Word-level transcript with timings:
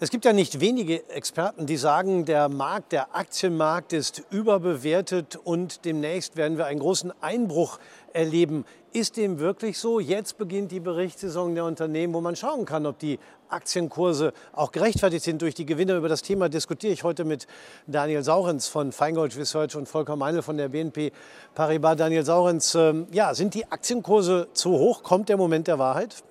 Es 0.00 0.10
gibt 0.10 0.24
ja 0.24 0.32
nicht 0.32 0.58
wenige 0.58 1.08
Experten, 1.08 1.66
die 1.66 1.76
sagen, 1.76 2.24
der 2.24 2.48
Markt, 2.48 2.90
der 2.90 3.14
Aktienmarkt 3.14 3.92
ist 3.92 4.24
überbewertet 4.30 5.36
und 5.36 5.84
demnächst 5.84 6.36
werden 6.36 6.58
wir 6.58 6.66
einen 6.66 6.80
großen 6.80 7.12
Einbruch 7.20 7.78
erleben. 8.12 8.64
Ist 8.92 9.16
dem 9.16 9.38
wirklich 9.38 9.78
so? 9.78 10.00
Jetzt 10.00 10.36
beginnt 10.36 10.72
die 10.72 10.80
Berichtssaison 10.80 11.54
der 11.54 11.64
Unternehmen, 11.64 12.12
wo 12.12 12.20
man 12.20 12.34
schauen 12.34 12.64
kann, 12.64 12.86
ob 12.86 12.98
die 12.98 13.20
Aktienkurse 13.48 14.32
auch 14.52 14.72
gerechtfertigt 14.72 15.24
sind 15.24 15.40
durch 15.42 15.54
die 15.54 15.64
Gewinne. 15.64 15.96
Über 15.96 16.08
das 16.08 16.22
Thema 16.22 16.48
diskutiere 16.48 16.92
ich 16.92 17.04
heute 17.04 17.24
mit 17.24 17.46
Daniel 17.86 18.24
Saurenz 18.24 18.66
von 18.66 18.90
Feingold 18.90 19.36
Research 19.36 19.76
und 19.76 19.88
Volker 19.88 20.16
Meinl 20.16 20.42
von 20.42 20.56
der 20.56 20.70
BNP 20.70 21.12
Paribas. 21.54 21.96
Daniel 21.96 22.24
Saurenz, 22.24 22.74
ähm, 22.74 23.06
ja, 23.12 23.32
sind 23.32 23.54
die 23.54 23.70
Aktienkurse 23.70 24.48
zu 24.54 24.70
hoch? 24.72 25.04
Kommt 25.04 25.28
der 25.28 25.36
Moment 25.36 25.68
der 25.68 25.78
Wahrheit? 25.78 26.24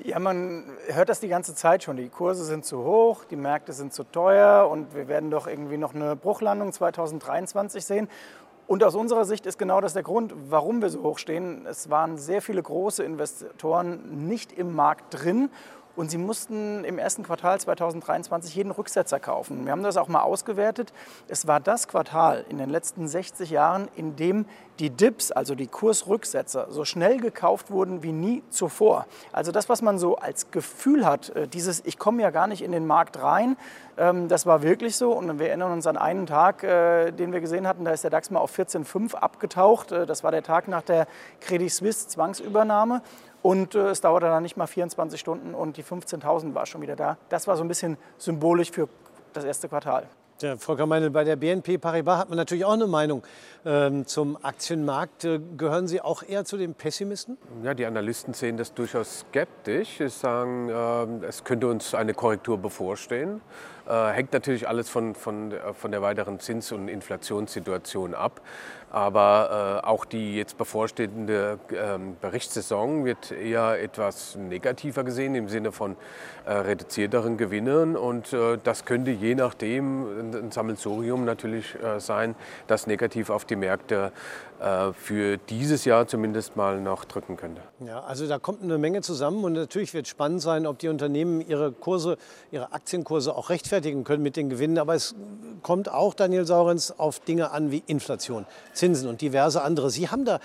Ja, 0.00 0.18
man 0.18 0.64
hört 0.88 1.10
das 1.10 1.20
die 1.20 1.28
ganze 1.28 1.54
Zeit 1.54 1.82
schon. 1.82 1.96
Die 1.96 2.08
Kurse 2.08 2.44
sind 2.44 2.64
zu 2.64 2.82
hoch, 2.82 3.24
die 3.24 3.36
Märkte 3.36 3.72
sind 3.72 3.92
zu 3.92 4.04
teuer 4.04 4.68
und 4.68 4.94
wir 4.94 5.06
werden 5.06 5.30
doch 5.30 5.46
irgendwie 5.46 5.76
noch 5.76 5.94
eine 5.94 6.16
Bruchlandung 6.16 6.72
2023 6.72 7.84
sehen. 7.84 8.08
Und 8.66 8.82
aus 8.84 8.94
unserer 8.94 9.24
Sicht 9.24 9.44
ist 9.44 9.58
genau 9.58 9.80
das 9.80 9.92
der 9.92 10.02
Grund, 10.02 10.32
warum 10.48 10.80
wir 10.80 10.88
so 10.88 11.02
hoch 11.02 11.18
stehen. 11.18 11.66
Es 11.66 11.90
waren 11.90 12.16
sehr 12.16 12.40
viele 12.40 12.62
große 12.62 13.04
Investoren 13.04 14.26
nicht 14.26 14.52
im 14.52 14.74
Markt 14.74 15.04
drin 15.10 15.50
und 15.96 16.10
sie 16.10 16.18
mussten 16.18 16.84
im 16.84 16.98
ersten 16.98 17.22
Quartal 17.22 17.60
2023 17.60 18.54
jeden 18.54 18.70
Rücksetzer 18.70 19.20
kaufen. 19.20 19.64
Wir 19.64 19.72
haben 19.72 19.82
das 19.82 19.96
auch 19.96 20.08
mal 20.08 20.22
ausgewertet. 20.22 20.92
Es 21.28 21.46
war 21.46 21.60
das 21.60 21.88
Quartal 21.88 22.44
in 22.48 22.58
den 22.58 22.70
letzten 22.70 23.08
60 23.08 23.50
Jahren, 23.50 23.88
in 23.96 24.16
dem 24.16 24.46
die 24.78 24.90
Dips, 24.90 25.30
also 25.30 25.54
die 25.54 25.66
Kursrücksetzer, 25.66 26.68
so 26.70 26.84
schnell 26.84 27.18
gekauft 27.18 27.70
wurden 27.70 28.02
wie 28.02 28.12
nie 28.12 28.42
zuvor. 28.50 29.06
Also 29.30 29.52
das, 29.52 29.68
was 29.68 29.82
man 29.82 29.98
so 29.98 30.16
als 30.16 30.50
Gefühl 30.50 31.04
hat, 31.06 31.30
äh, 31.30 31.46
dieses 31.46 31.84
Ich 31.84 31.98
komme 31.98 32.22
ja 32.22 32.30
gar 32.30 32.46
nicht 32.46 32.62
in 32.62 32.72
den 32.72 32.86
Markt 32.86 33.22
rein, 33.22 33.56
ähm, 33.96 34.28
das 34.28 34.46
war 34.46 34.62
wirklich 34.62 34.96
so. 34.96 35.12
Und 35.12 35.38
wir 35.38 35.48
erinnern 35.48 35.72
uns 35.72 35.86
an 35.86 35.96
einen 35.96 36.26
Tag, 36.26 36.62
äh, 36.62 37.10
den 37.12 37.32
wir 37.32 37.40
gesehen 37.40 37.66
hatten, 37.66 37.84
da 37.84 37.92
ist 37.92 38.04
der 38.04 38.10
DAX 38.10 38.30
mal 38.30 38.40
auf 38.40 38.56
14,5 38.58 39.14
abgetaucht. 39.14 39.92
Äh, 39.92 40.06
das 40.06 40.24
war 40.24 40.30
der 40.30 40.42
Tag 40.42 40.68
nach 40.68 40.82
der 40.82 41.06
Credit 41.40 41.70
Suisse 41.70 42.08
Zwangsübernahme. 42.08 43.02
Und 43.42 43.74
äh, 43.74 43.88
es 43.88 44.00
dauerte 44.00 44.26
dann 44.26 44.42
nicht 44.42 44.56
mal 44.56 44.66
24 44.66 45.18
Stunden 45.18 45.54
und 45.54 45.76
die 45.76 45.84
15.000 45.84 46.54
war 46.54 46.66
schon 46.66 46.80
wieder 46.80 46.96
da. 46.96 47.18
Das 47.28 47.46
war 47.46 47.56
so 47.56 47.64
ein 47.64 47.68
bisschen 47.68 47.98
symbolisch 48.18 48.70
für 48.70 48.88
das 49.32 49.44
erste 49.44 49.68
Quartal. 49.68 50.06
Ja, 50.42 50.56
Volker 50.56 50.86
Meinl, 50.86 51.10
bei 51.10 51.22
der 51.22 51.36
BNP 51.36 51.78
Paribas 51.78 52.18
hat 52.18 52.28
man 52.28 52.36
natürlich 52.36 52.64
auch 52.64 52.72
eine 52.72 52.88
Meinung 52.88 53.22
ähm, 53.64 54.06
zum 54.06 54.36
Aktienmarkt. 54.42 55.24
Äh, 55.24 55.40
gehören 55.56 55.86
Sie 55.86 56.00
auch 56.00 56.24
eher 56.24 56.44
zu 56.44 56.56
den 56.56 56.74
Pessimisten? 56.74 57.38
Ja, 57.62 57.74
die 57.74 57.86
Analysten 57.86 58.34
sehen 58.34 58.56
das 58.56 58.74
durchaus 58.74 59.20
skeptisch. 59.20 59.98
Sie 59.98 60.08
sagen, 60.08 60.68
äh, 60.68 61.26
es 61.26 61.44
könnte 61.44 61.68
uns 61.68 61.94
eine 61.94 62.12
Korrektur 62.14 62.58
bevorstehen. 62.58 63.40
Äh, 63.88 64.12
hängt 64.12 64.32
natürlich 64.32 64.68
alles 64.68 64.88
von, 64.88 65.14
von, 65.14 65.52
von 65.74 65.90
der 65.90 66.02
weiteren 66.02 66.38
Zins- 66.40 66.72
und 66.72 66.88
Inflationssituation 66.88 68.14
ab. 68.14 68.40
Aber 68.92 69.80
äh, 69.82 69.86
auch 69.86 70.04
die 70.04 70.36
jetzt 70.36 70.58
bevorstehende 70.58 71.58
äh, 71.70 71.98
Berichtssaison 72.20 73.06
wird 73.06 73.32
eher 73.32 73.82
etwas 73.82 74.36
negativer 74.36 75.02
gesehen 75.02 75.34
im 75.34 75.48
Sinne 75.48 75.72
von 75.72 75.96
äh, 76.44 76.52
reduzierteren 76.52 77.38
Gewinnen. 77.38 77.96
Und 77.96 78.34
äh, 78.34 78.58
das 78.62 78.84
könnte 78.84 79.10
je 79.10 79.34
nachdem 79.34 80.34
ein 80.34 80.50
Sammelsurium 80.50 81.24
natürlich 81.24 81.74
äh, 81.82 82.00
sein, 82.00 82.34
das 82.66 82.86
negativ 82.86 83.30
auf 83.30 83.46
die 83.46 83.56
Märkte 83.56 84.12
äh, 84.12 84.51
für 84.94 85.38
dieses 85.38 85.84
Jahr 85.84 86.06
zumindest 86.06 86.54
mal 86.56 86.80
noch 86.80 87.04
drücken 87.04 87.36
könnte. 87.36 87.62
Ja, 87.84 88.00
also 88.00 88.28
da 88.28 88.38
kommt 88.38 88.62
eine 88.62 88.78
Menge 88.78 89.00
zusammen 89.00 89.42
und 89.42 89.54
natürlich 89.54 89.92
wird 89.92 90.06
spannend 90.06 90.40
sein, 90.40 90.66
ob 90.66 90.78
die 90.78 90.88
Unternehmen 90.88 91.40
ihre 91.40 91.72
Kurse, 91.72 92.16
ihre 92.50 92.72
Aktienkurse 92.72 93.34
auch 93.34 93.50
rechtfertigen 93.50 94.04
können 94.04 94.22
mit 94.22 94.36
den 94.36 94.50
Gewinnen. 94.50 94.78
Aber 94.78 94.94
es 94.94 95.14
kommt 95.62 95.90
auch, 95.90 96.14
Daniel 96.14 96.46
Saurenz, 96.46 96.92
auf 96.96 97.18
Dinge 97.18 97.50
an 97.50 97.72
wie 97.72 97.82
Inflation. 97.86 98.46
Zinsen 98.72 99.08
und 99.08 99.20
diverse 99.20 99.62
andere. 99.62 99.90
Sie 99.90 100.08
haben 100.08 100.24
da 100.24 100.38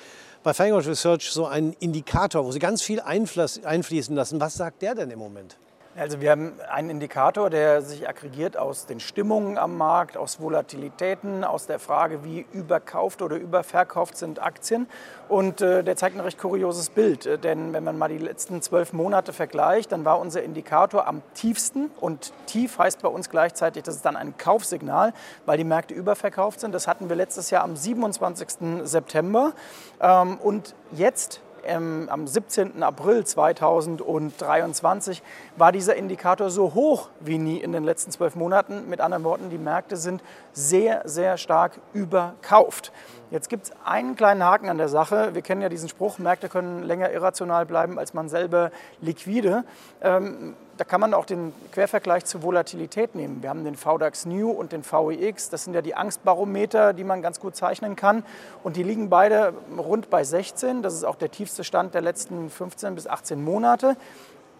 bei 0.43 0.53
Feingold 0.53 0.87
Research 0.87 1.29
so 1.29 1.45
einen 1.45 1.73
Indikator, 1.79 2.43
wo 2.45 2.51
Sie 2.51 2.59
ganz 2.59 2.81
viel 2.81 3.01
einfließen 3.01 4.15
lassen. 4.15 4.39
Was 4.39 4.55
sagt 4.55 4.81
der 4.81 4.95
denn 4.95 5.11
im 5.11 5.19
Moment? 5.19 5.57
Also 5.97 6.21
wir 6.21 6.29
haben 6.29 6.53
einen 6.69 6.91
Indikator, 6.91 7.49
der 7.49 7.81
sich 7.81 8.07
aggregiert 8.07 8.55
aus 8.55 8.85
den 8.85 8.99
Stimmungen 8.99 9.57
am 9.57 9.77
Markt, 9.77 10.15
aus 10.15 10.39
Volatilitäten, 10.39 11.43
aus 11.43 11.65
der 11.65 11.79
Frage, 11.79 12.23
wie 12.23 12.45
überkauft 12.53 13.23
oder 13.23 13.35
überverkauft 13.35 14.15
sind 14.15 14.39
Aktien. 14.39 14.87
Und 15.27 15.61
äh, 15.61 15.83
der 15.83 15.95
zeigt 15.95 16.15
ein 16.15 16.19
recht 16.19 16.37
kurioses 16.37 16.91
Bild. 16.91 17.25
Äh, 17.25 17.39
denn 17.39 17.73
wenn 17.73 17.83
man 17.83 17.97
mal 17.97 18.09
die 18.09 18.19
letzten 18.19 18.61
zwölf 18.61 18.93
Monate 18.93 19.33
vergleicht, 19.33 19.91
dann 19.91 20.05
war 20.05 20.19
unser 20.19 20.43
Indikator 20.43 21.07
am 21.07 21.23
tiefsten. 21.33 21.89
Und 21.99 22.31
tief 22.45 22.77
heißt 22.77 23.01
bei 23.01 23.09
uns 23.09 23.31
gleichzeitig, 23.31 23.81
das 23.81 23.95
ist 23.95 24.05
dann 24.05 24.15
ein 24.15 24.37
Kaufsignal, 24.37 25.13
weil 25.47 25.57
die 25.57 25.63
Märkte 25.63 25.95
überverkauft 25.95 26.59
sind. 26.59 26.75
Das 26.75 26.87
hatten 26.87 27.09
wir 27.09 27.15
letztes 27.15 27.49
Jahr 27.49 27.63
am 27.63 27.75
27. 27.75 28.83
September. 28.83 29.53
Ähm, 29.99 30.37
und 30.37 30.75
jetzt 30.91 31.41
ähm, 31.65 32.07
am 32.09 32.27
17. 32.27 32.83
April 32.83 33.25
2023 33.25 35.21
war 35.55 35.71
dieser 35.71 35.95
Indikator 35.95 36.49
so 36.49 36.73
hoch 36.73 37.09
wie 37.19 37.37
nie 37.37 37.57
in 37.57 37.71
den 37.71 37.83
letzten 37.83 38.11
zwölf 38.11 38.35
Monaten. 38.35 38.89
Mit 38.89 39.01
anderen 39.01 39.23
Worten, 39.23 39.49
die 39.49 39.57
Märkte 39.57 39.97
sind 39.97 40.21
sehr, 40.53 41.01
sehr 41.05 41.37
stark 41.37 41.79
überkauft. 41.93 42.91
Jetzt 43.29 43.49
gibt 43.49 43.65
es 43.65 43.73
einen 43.83 44.15
kleinen 44.15 44.41
Haken 44.41 44.69
an 44.69 44.77
der 44.77 44.87
Sache. 44.87 45.35
Wir 45.35 45.41
kennen 45.41 45.61
ja 45.61 45.67
diesen 45.67 45.89
Spruch, 45.89 46.17
Märkte 46.17 46.47
können 46.47 46.83
länger 46.83 47.11
irrational 47.11 47.65
bleiben 47.65 47.99
als 47.99 48.13
man 48.13 48.29
selber 48.29 48.71
liquide. 49.01 49.65
Ähm, 50.01 50.55
da 50.77 50.85
kann 50.85 51.01
man 51.01 51.13
auch 51.13 51.25
den 51.25 51.51
Quervergleich 51.73 52.23
zur 52.23 52.41
Volatilität 52.43 53.15
nehmen. 53.15 53.41
Wir 53.41 53.49
haben 53.49 53.65
den 53.65 53.75
VDAX 53.75 54.25
New 54.25 54.49
und 54.49 54.71
den 54.71 54.83
VEX. 54.83 55.49
Das 55.49 55.65
sind 55.65 55.73
ja 55.73 55.81
die 55.81 55.93
Angstbarometer, 55.93 56.93
die 56.93 57.03
man 57.03 57.21
ganz 57.21 57.41
gut 57.41 57.57
zeichnen 57.57 57.97
kann. 57.97 58.23
Und 58.63 58.77
die 58.77 58.83
liegen 58.83 59.09
beide 59.09 59.53
rund 59.77 60.09
bei 60.09 60.23
16. 60.23 60.81
Das 60.81 60.93
ist 60.93 61.03
auch 61.03 61.15
der 61.15 61.29
tiefste 61.29 61.65
Stand 61.65 61.95
der 61.95 62.01
letzten 62.01 62.49
15 62.49 62.95
bis 62.95 63.07
18 63.07 63.43
Monate. 63.43 63.97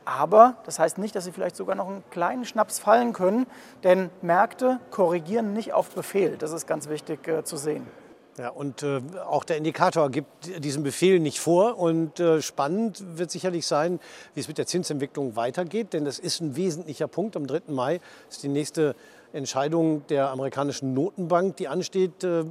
Aber 0.04 0.56
das 0.66 0.80
heißt 0.80 0.98
nicht, 0.98 1.16
dass 1.16 1.24
sie 1.24 1.32
vielleicht 1.32 1.56
sogar 1.56 1.76
noch 1.76 1.88
einen 1.88 2.04
kleinen 2.12 2.44
Schnaps 2.44 2.80
fallen 2.80 3.14
können, 3.14 3.46
denn 3.84 4.10
Märkte 4.22 4.80
korrigieren 4.92 5.54
nicht 5.54 5.74
auf 5.74 5.90
Befehl. 5.92 6.36
Das 6.38 6.52
ist 6.52 6.68
ganz 6.68 6.90
wichtig 6.90 7.28
äh, 7.28 7.44
zu 7.46 7.56
sehen. 7.56 7.88
Ja, 8.38 8.50
und 8.50 8.84
äh, 8.84 9.02
auch 9.28 9.44
der 9.44 9.58
Indikator 9.58 10.12
gibt 10.12 10.64
diesen 10.64 10.84
Befehl 10.84 11.20
nicht 11.20 11.40
vor. 11.40 11.80
Und 11.80 12.20
äh, 12.20 12.40
spannend 12.44 13.04
wird 13.18 13.32
sicherlich 13.32 13.66
sein, 13.66 14.00
wie 14.36 14.42
es 14.42 14.48
mit 14.48 14.60
der 14.60 14.68
Zinsentwicklung 14.68 15.36
weitergeht, 15.36 15.94
denn 15.94 16.06
das 16.06 16.20
ist 16.20 16.40
ein 16.42 16.56
wesentlicher 16.56 17.08
Punkt. 17.08 17.36
Am 17.36 17.48
3. 17.48 17.62
Mai 17.70 18.00
ist 18.30 18.44
die 18.44 18.48
nächste 18.48 18.96
Entscheidung 19.34 20.06
der 20.08 20.30
amerikanischen 20.30 20.94
Notenbank, 20.94 21.58
die 21.58 21.68
ansteht. 21.68 22.24
Äh, 22.24 22.44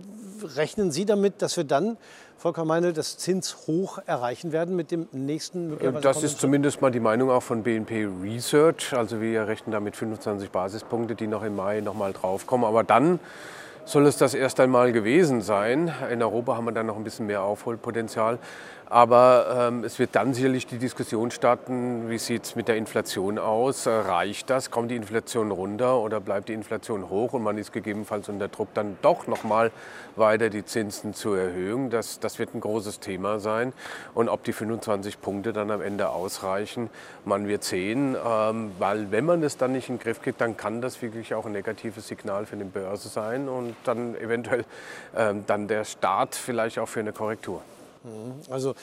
rechnen 0.57 0.91
Sie 0.91 1.05
damit, 1.05 1.41
dass 1.41 1.57
wir 1.57 1.65
dann, 1.65 1.97
Volker 2.37 2.65
Meinl, 2.65 2.93
das 2.93 3.17
Zinshoch 3.17 3.99
erreichen 4.07 4.51
werden 4.51 4.75
mit 4.75 4.91
dem 4.91 5.07
nächsten? 5.13 5.79
Das 6.01 6.25
ist 6.25 6.41
zumindest 6.41 6.83
mal 6.83 6.91
die 6.91 7.01
Meinung 7.01 7.31
auch 7.31 7.45
von 7.45 7.63
BNP 7.63 8.09
Research. 8.23 8.93
Also 8.93 9.21
wir 9.21 9.47
rechnen 9.47 9.71
damit 9.71 9.95
25 9.95 10.51
Basispunkte, 10.51 11.15
die 11.15 11.29
noch 11.29 11.45
im 11.45 11.55
Mai 11.55 11.81
noch 11.81 11.95
mal 11.95 12.13
draufkommen. 12.13 12.67
Aber 12.67 12.83
dann 12.83 13.21
soll 13.87 14.07
es 14.07 14.17
das 14.17 14.35
erst 14.35 14.59
einmal 14.59 14.93
gewesen 14.93 15.43
sein. 15.43 15.93
In 16.11 16.21
Europa 16.21 16.57
haben 16.57 16.65
wir 16.65 16.73
dann 16.73 16.87
noch 16.87 16.97
ein 16.97 17.05
bisschen 17.05 17.27
mehr 17.27 17.43
Aufholpotenzial. 17.43 18.39
Aber 18.89 19.69
ähm, 19.69 19.83
es 19.83 19.99
wird 19.99 20.15
dann 20.15 20.33
sicherlich 20.33 20.67
die 20.69 20.79
Diskussion 20.79 21.33
starten, 21.33 22.09
wie 22.09 22.19
sieht 22.19 22.45
es 22.45 22.55
mit 22.55 22.69
der 22.69 22.77
Inflation 22.77 23.37
aus? 23.37 23.87
Reicht 23.89 24.49
das? 24.49 24.71
Kommt 24.71 24.93
die 24.93 24.97
Inflation 24.97 25.51
runter 25.51 25.99
oder 25.99 26.21
bleibt 26.21 26.49
die 26.49 26.53
Inflation 26.53 27.11
hoch 27.11 27.33
und 27.33 27.43
man 27.43 27.59
ist 27.59 27.73
gegebenenfalls 27.73 28.29
unter 28.29 28.47
Druck, 28.47 28.69
dann 28.75 28.97
doch 29.03 29.27
nochmal 29.27 29.73
weiter 30.15 30.51
die 30.51 30.65
Zinsen 30.65 31.15
zu 31.15 31.35
erhöhen? 31.35 31.91
Das, 31.91 32.21
das 32.21 32.39
wird 32.39 32.55
ein 32.55 32.61
großes 32.61 33.01
Thema 33.01 33.41
sein. 33.41 33.73
Und 34.15 34.29
ob 34.29 34.45
die 34.45 34.53
25 34.53 35.21
Punkte 35.21 35.53
dann 35.53 35.73
am 35.73 35.83
Ende 35.83 36.11
ausreichen, 36.11 36.89
man 37.25 37.49
wird 37.49 37.65
sehen. 37.65 38.17
Ähm, 38.25 38.71
weil 38.79 39.11
wenn 39.11 39.25
man 39.25 39.41
das 39.41 39.57
dann 39.57 39.73
nicht 39.73 39.89
in 39.89 39.97
den 39.97 40.03
Griff 40.03 40.23
kriegt, 40.23 40.41
dann 40.41 40.57
kann 40.57 40.81
das 40.81 41.03
wirklich 41.03 41.35
auch 41.35 41.47
ein 41.47 41.53
negatives 41.53 42.07
Signal 42.07 42.47
für 42.47 42.57
die 42.57 42.65
Börse 42.65 43.09
sein 43.09 43.49
und 43.49 43.76
dann 43.85 44.17
eventuell 44.17 44.65
ähm, 45.17 45.45
dann 45.47 45.69
der 45.69 45.85
Start 45.85 46.35
vielleicht 46.35 46.79
auch 46.79 46.89
für 46.89 47.01
eine 47.01 47.13
Korrektur. 47.13 47.63
Mhm. 48.07 48.53
Also 48.53 48.75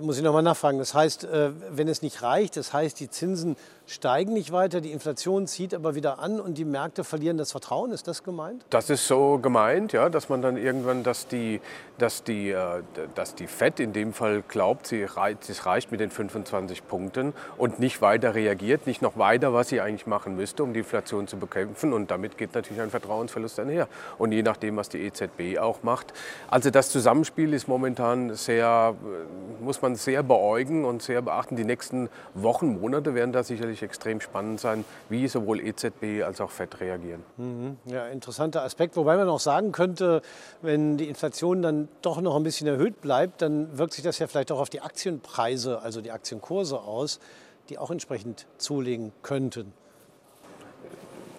muss 0.00 0.16
ich 0.16 0.22
nochmal 0.22 0.42
nachfragen. 0.42 0.78
Das 0.78 0.94
heißt, 0.94 1.24
äh, 1.24 1.50
wenn 1.70 1.88
es 1.88 2.02
nicht 2.02 2.22
reicht, 2.22 2.56
das 2.56 2.72
heißt, 2.72 2.98
die 3.00 3.10
Zinsen 3.10 3.56
steigen 3.86 4.32
nicht 4.32 4.52
weiter, 4.52 4.80
die 4.80 4.92
Inflation 4.92 5.48
zieht 5.48 5.74
aber 5.74 5.96
wieder 5.96 6.20
an 6.20 6.38
und 6.38 6.58
die 6.58 6.64
Märkte 6.64 7.02
verlieren 7.02 7.36
das 7.38 7.50
Vertrauen. 7.50 7.90
Ist 7.90 8.06
das 8.06 8.22
gemeint? 8.22 8.64
Das 8.70 8.88
ist 8.88 9.08
so 9.08 9.38
gemeint, 9.38 9.92
ja, 9.92 10.08
dass 10.08 10.28
man 10.28 10.42
dann 10.42 10.56
irgendwann, 10.56 11.02
dass 11.02 11.26
die, 11.26 11.60
dass 11.98 12.22
die, 12.22 12.50
äh, 12.50 12.82
dass 13.16 13.34
die 13.34 13.48
FED 13.48 13.80
in 13.80 13.92
dem 13.92 14.12
Fall 14.12 14.42
glaubt, 14.46 14.86
sie 14.86 15.02
reicht, 15.02 15.50
es 15.50 15.66
reicht 15.66 15.90
mit 15.90 15.98
den 15.98 16.10
25 16.10 16.86
Punkten 16.86 17.32
und 17.58 17.80
nicht 17.80 18.00
weiter 18.00 18.34
reagiert, 18.36 18.86
nicht 18.86 19.02
noch 19.02 19.18
weiter, 19.18 19.52
was 19.52 19.70
sie 19.70 19.80
eigentlich 19.80 20.06
machen 20.06 20.36
müsste, 20.36 20.62
um 20.62 20.72
die 20.72 20.80
Inflation 20.80 21.26
zu 21.26 21.36
bekämpfen. 21.36 21.92
Und 21.92 22.12
damit 22.12 22.38
geht 22.38 22.54
natürlich 22.54 22.80
ein 22.80 22.90
Vertrauensverlust 22.90 23.58
einher. 23.58 23.88
Und 24.18 24.30
je 24.30 24.42
nachdem, 24.42 24.76
was 24.76 24.88
die 24.88 24.98
EZB 24.98 25.58
auch 25.58 25.82
macht. 25.82 26.12
Also 26.48 26.70
das 26.70 26.90
Zusammenspiel 26.90 27.52
ist 27.52 27.66
momentan 27.66 28.36
sehr, 28.36 28.69
äh, 28.90 29.62
muss 29.62 29.82
man 29.82 29.96
sehr 29.96 30.22
beäugen 30.22 30.84
und 30.84 31.02
sehr 31.02 31.22
beachten. 31.22 31.56
Die 31.56 31.64
nächsten 31.64 32.08
Wochen, 32.34 32.80
Monate 32.80 33.14
werden 33.14 33.32
da 33.32 33.42
sicherlich 33.42 33.82
extrem 33.82 34.20
spannend 34.20 34.60
sein, 34.60 34.84
wie 35.08 35.28
sowohl 35.28 35.60
EZB 35.60 36.22
als 36.24 36.40
auch 36.40 36.50
FED 36.50 36.80
reagieren. 36.80 37.22
Mhm. 37.36 37.76
Ja, 37.84 38.06
interessanter 38.06 38.62
Aspekt. 38.62 38.96
Wobei 38.96 39.16
man 39.16 39.28
auch 39.28 39.40
sagen 39.40 39.72
könnte, 39.72 40.22
wenn 40.62 40.96
die 40.96 41.08
Inflation 41.08 41.62
dann 41.62 41.88
doch 42.02 42.20
noch 42.20 42.36
ein 42.36 42.42
bisschen 42.42 42.66
erhöht 42.66 43.00
bleibt, 43.00 43.42
dann 43.42 43.76
wirkt 43.76 43.94
sich 43.94 44.04
das 44.04 44.18
ja 44.18 44.26
vielleicht 44.26 44.52
auch 44.52 44.60
auf 44.60 44.70
die 44.70 44.80
Aktienpreise, 44.80 45.80
also 45.80 46.00
die 46.00 46.10
Aktienkurse 46.10 46.80
aus, 46.80 47.20
die 47.68 47.78
auch 47.78 47.90
entsprechend 47.90 48.46
zulegen 48.58 49.12
könnten. 49.22 49.72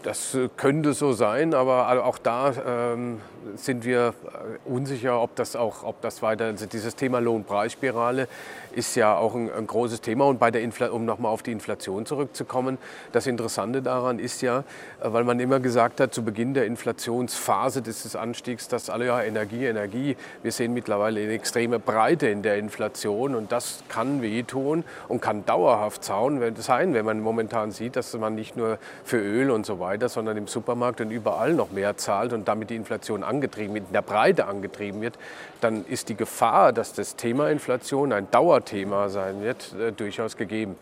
Das 0.03 0.33
äh, 0.33 0.49
könnte 0.55 0.93
so 0.93 1.13
sein, 1.13 1.53
aber 1.53 2.05
auch 2.05 2.17
da 2.17 2.93
ähm, 2.93 3.21
sind 3.55 3.85
wir 3.85 4.13
äh, 4.23 4.69
unsicher, 4.69 5.21
ob 5.21 5.35
das 5.35 5.55
auch, 5.55 5.83
ob 5.83 6.01
das 6.01 6.21
weiter, 6.21 6.45
also 6.45 6.65
dieses 6.65 6.95
Thema 6.95 7.19
Lohnpreisspirale 7.19 8.27
ist 8.73 8.95
ja 8.95 9.15
auch 9.15 9.35
ein, 9.35 9.51
ein 9.51 9.67
großes 9.67 10.01
Thema. 10.01 10.25
Und 10.25 10.39
bei 10.39 10.51
der 10.51 10.61
Infl 10.61 10.85
um 10.85 11.05
nochmal 11.05 11.31
auf 11.31 11.43
die 11.43 11.51
Inflation 11.51 12.05
zurückzukommen, 12.05 12.77
das 13.11 13.27
Interessante 13.27 13.81
daran 13.81 14.19
ist 14.19 14.41
ja, 14.41 14.59
äh, 15.01 15.13
weil 15.13 15.23
man 15.23 15.39
immer 15.39 15.59
gesagt 15.59 15.99
hat, 15.99 16.13
zu 16.13 16.23
Beginn 16.23 16.53
der 16.53 16.65
Inflationsphase 16.65 17.81
des 17.81 18.15
Anstiegs, 18.15 18.67
dass 18.67 18.89
alle 18.89 19.07
ja 19.07 19.21
Energie, 19.21 19.65
Energie, 19.65 20.15
wir 20.43 20.51
sehen 20.51 20.73
mittlerweile 20.73 21.21
eine 21.21 21.33
extreme 21.33 21.79
Breite 21.79 22.27
in 22.27 22.41
der 22.41 22.57
Inflation 22.57 23.35
und 23.35 23.51
das 23.51 23.83
kann 23.89 24.21
wehtun 24.21 24.83
und 25.07 25.21
kann 25.21 25.45
dauerhaft 25.45 26.03
sein, 26.03 26.93
wenn 26.93 27.05
man 27.05 27.19
momentan 27.19 27.71
sieht, 27.71 27.95
dass 27.95 28.13
man 28.13 28.35
nicht 28.35 28.55
nur 28.55 28.77
für 29.03 29.17
Öl 29.17 29.51
und 29.51 29.65
so 29.65 29.79
weiter, 29.79 30.09
sondern 30.09 30.37
im 30.37 30.47
Supermarkt 30.47 31.01
und 31.01 31.11
überall 31.11 31.53
noch 31.53 31.71
mehr 31.71 31.97
zahlt 31.97 32.33
und 32.33 32.47
damit 32.47 32.69
die 32.69 32.75
Inflation 32.75 33.23
angetrieben 33.31 33.73
wird, 33.73 33.87
in 33.87 33.93
der 33.93 34.01
Breite 34.01 34.45
angetrieben 34.45 35.01
wird, 35.01 35.17
dann 35.61 35.85
ist 35.85 36.09
die 36.09 36.15
Gefahr, 36.15 36.73
dass 36.73 36.93
das 36.93 37.15
Thema 37.15 37.49
Inflation 37.49 38.11
ein 38.11 38.29
Dauerthema 38.29 39.09
sein 39.09 39.41
wird, 39.41 39.73
äh, 39.73 39.91
durchaus 39.91 40.37
gegeben. 40.37 40.75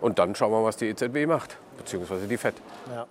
Und 0.00 0.18
dann 0.18 0.34
schauen 0.34 0.52
wir, 0.52 0.64
was 0.64 0.76
die 0.76 0.86
EZB 0.86 1.26
macht, 1.26 1.56
beziehungsweise 1.76 2.26
die 2.26 2.36
FED. 2.36 2.54
Ja. 2.94 3.06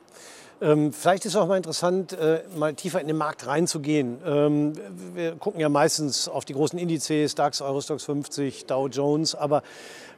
Ähm, 0.62 0.94
vielleicht 0.94 1.26
ist 1.26 1.34
es 1.34 1.36
auch 1.36 1.48
mal 1.48 1.58
interessant, 1.58 2.14
äh, 2.14 2.44
mal 2.56 2.74
tiefer 2.74 3.02
in 3.02 3.08
den 3.08 3.18
Markt 3.18 3.46
reinzugehen. 3.46 4.20
Ähm, 4.26 4.74
wir 5.14 5.36
gucken 5.36 5.60
ja 5.60 5.68
meistens 5.68 6.30
auf 6.30 6.46
die 6.46 6.54
großen 6.54 6.80
Indizes, 6.80 7.36
DAX, 7.36 7.62
Eurostox 7.62 8.06
50, 8.06 8.66
Dow 8.66 8.88
Jones, 8.88 9.36
aber 9.36 9.64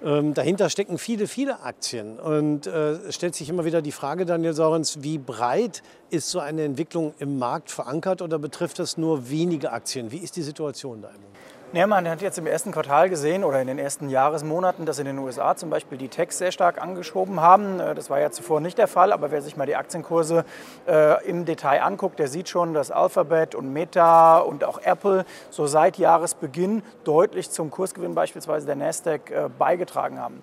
ähm, 0.06 0.36
dahinter 0.36 0.70
stecken 0.70 1.00
viele, 1.00 1.28
viele 1.28 1.62
Aktien. 1.62 2.20
Und 2.20 2.68
äh, 2.68 3.12
stellt 3.12 3.34
sich 3.34 3.50
immer 3.50 3.66
wieder 3.66 3.82
die 3.82 3.92
Frage, 3.92 4.26
Daniel 4.26 4.54
Saurens, 4.54 5.02
wie 5.02 5.18
breit 5.18 5.82
ist 6.12 6.30
so 6.30 6.40
eine 6.40 6.64
Entwicklung 6.64 7.16
im 7.18 7.40
Markt 7.40 7.72
verankert 7.72 8.22
oder 8.22 8.38
betrifft 8.38 8.78
das 8.78 8.98
nur 8.98 9.32
wenige 9.32 9.72
Aktien? 9.72 10.12
Wie 10.12 10.18
ist 10.18 10.36
die 10.36 10.44
Situation 10.44 11.02
da 11.02 11.10
im 11.10 11.16
Moment? 11.16 11.28
Ja, 11.74 11.86
man 11.86 12.08
hat 12.08 12.22
jetzt 12.22 12.38
im 12.38 12.48
ersten 12.48 12.72
Quartal 12.72 13.10
gesehen 13.10 13.44
oder 13.44 13.60
in 13.60 13.68
den 13.68 13.78
ersten 13.78 14.10
Jahresmonaten, 14.10 14.86
dass 14.86 15.00
in 15.00 15.06
den 15.06 15.20
USA 15.20 15.54
zum 15.58 15.70
Beispiel 15.70 15.98
die 15.98 16.08
Techs 16.08 16.38
sehr 16.38 16.54
stark 16.54 16.82
angeschoben 16.82 17.42
haben. 17.42 17.82
Äh, 17.82 17.94
das 17.94 18.10
war 18.10 18.22
ja 18.22 18.32
zuvor 18.32 18.62
nicht 18.62 18.78
der 18.78 18.88
Fall, 18.88 19.12
aber 19.12 19.32
wer 19.32 19.42
sich 19.42 19.58
mal 19.58 19.66
die 19.66 19.76
Aktienkurse 19.76 20.46
äh, 20.88 21.28
im 21.28 21.44
Detail 21.44 21.82
anguckt, 21.84 22.20
der 22.20 22.30
sieht 22.30 22.48
schon, 22.48 22.74
dass 22.74 22.90
Alphabet 22.90 23.54
und 23.54 23.74
Meta 23.74 24.38
und 24.38 24.64
auch 24.64 24.80
Apple 24.82 25.26
so 25.50 25.68
seit 25.68 25.98
Jahresbeginn 25.98 26.84
deutlich 27.04 27.52
zum 27.52 27.70
Kursgewinn 27.70 28.16
beispielsweise 28.16 28.66
der 28.66 28.78
Nasdaq 28.78 29.30
äh, 29.30 29.50
beigetragen 29.60 30.22
haben. 30.22 30.42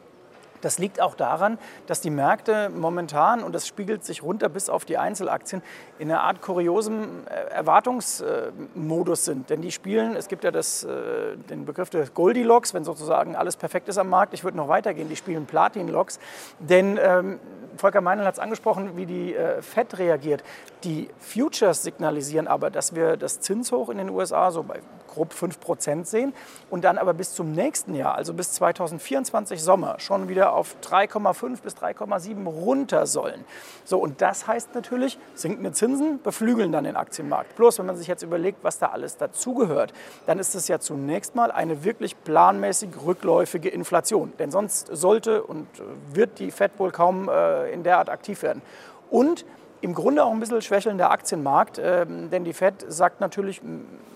Das 0.65 0.79
liegt 0.79 1.01
auch 1.01 1.15
daran, 1.15 1.59
dass 1.87 2.01
die 2.01 2.11
Märkte 2.11 2.71
momentan, 2.71 3.43
und 3.43 3.55
das 3.55 3.67
spiegelt 3.67 4.05
sich 4.05 4.23
runter 4.23 4.49
bis 4.49 4.71
auf 4.71 4.85
die 4.85 4.97
Einzelaktien, 4.97 5.63
in 5.99 6.11
einer 6.11 6.23
Art 6.23 6.41
kuriosem 6.41 7.27
äh, 7.27 7.53
Erwartungsmodus 7.53 9.25
sind. 9.25 9.51
Denn 9.51 9.61
die 9.61 9.73
spielen, 9.73 10.17
es 10.17 10.29
gibt 10.29 10.45
ja 10.45 10.51
das, 10.51 10.85
äh, 10.85 11.37
den 11.51 11.67
Begriff 11.67 11.91
des 11.91 12.15
Goldilocks, 12.15 12.73
wenn 12.73 12.85
sozusagen 12.85 13.37
alles 13.37 13.57
perfekt 13.57 13.89
ist 13.89 13.99
am 13.99 14.09
Markt. 14.09 14.33
Ich 14.33 14.43
würde 14.43 14.57
noch 14.57 14.69
weitergehen, 14.69 15.09
die 15.09 15.17
spielen 15.17 15.47
Platin-Locks. 15.47 16.19
Denn 16.59 16.99
ähm, 17.03 17.41
Volker 17.77 18.01
Meinl 18.01 18.25
hat 18.25 18.35
es 18.35 18.41
angesprochen, 18.41 18.97
wie 18.97 19.07
die 19.07 19.35
äh, 19.35 19.61
FED 19.61 19.99
reagiert. 19.99 20.45
Die 20.85 21.09
Futures 21.19 21.83
signalisieren 21.83 22.49
aber, 22.49 22.71
dass 22.71 22.95
wir 22.95 23.17
das 23.17 23.41
Zinshoch 23.41 23.89
in 23.89 23.99
den 23.99 24.11
USA 24.11 24.51
so 24.51 24.63
bei 24.63 24.81
grob 25.15 25.33
5 25.33 25.61
Prozent 25.61 26.07
sehen 26.07 26.35
und 26.71 26.85
dann 26.85 26.99
aber 26.99 27.15
bis 27.15 27.35
zum 27.35 27.53
nächsten 27.53 27.95
Jahr, 27.95 28.15
also 28.15 28.35
bis 28.35 28.53
2024 28.53 29.63
Sommer, 29.63 30.01
schon 30.01 30.29
wieder 30.29 30.53
auf 30.53 30.77
3,5 30.83 31.63
bis 31.63 31.75
3,7 31.77 32.47
runter 32.47 33.07
sollen. 33.07 33.45
So, 33.85 33.99
und 33.99 34.21
das 34.21 34.47
heißt 34.47 34.75
natürlich, 34.75 35.19
sinkende 35.35 35.73
Zinsen 35.73 36.21
beflügeln 36.23 36.73
dann 36.73 36.85
den 36.85 36.97
Aktienmarkt. 36.97 37.57
Bloß, 37.57 37.79
wenn 37.79 37.87
man 37.87 37.97
sich 37.97 38.09
jetzt 38.09 38.23
überlegt, 38.23 38.63
was 38.63 38.79
da 38.79 38.87
alles 38.87 39.17
dazugehört, 39.17 39.93
dann 40.27 40.39
ist 40.39 40.55
es 40.55 40.69
ja 40.69 40.79
zunächst 40.79 41.35
mal 41.35 41.51
eine 41.51 41.85
wirklich 41.85 42.23
planmäßig 42.25 42.91
rückläufige 43.05 43.69
Inflation. 43.69 44.33
Denn 44.39 44.51
sonst 44.51 44.89
sollte 44.89 45.43
und 45.43 45.67
wird 46.13 46.39
die 46.39 46.51
Fed 46.51 46.73
wohl 46.79 46.91
kaum 46.91 47.29
äh, 47.29 47.71
in 47.71 47.83
der 47.85 47.99
Art 47.99 48.09
aktiv 48.09 48.43
werden. 48.43 48.63
Und 49.11 49.45
im 49.85 49.93
Grunde 49.93 50.25
auch 50.25 50.33
ein 50.33 50.41
bisschen 50.41 50.63
schwächelnder 50.63 51.11
Aktienmarkt, 51.11 51.77
äh, 51.77 52.07
denn 52.07 52.43
die 52.45 52.55
Fed 52.55 52.87
sagt 52.89 53.21
natürlich 53.21 53.61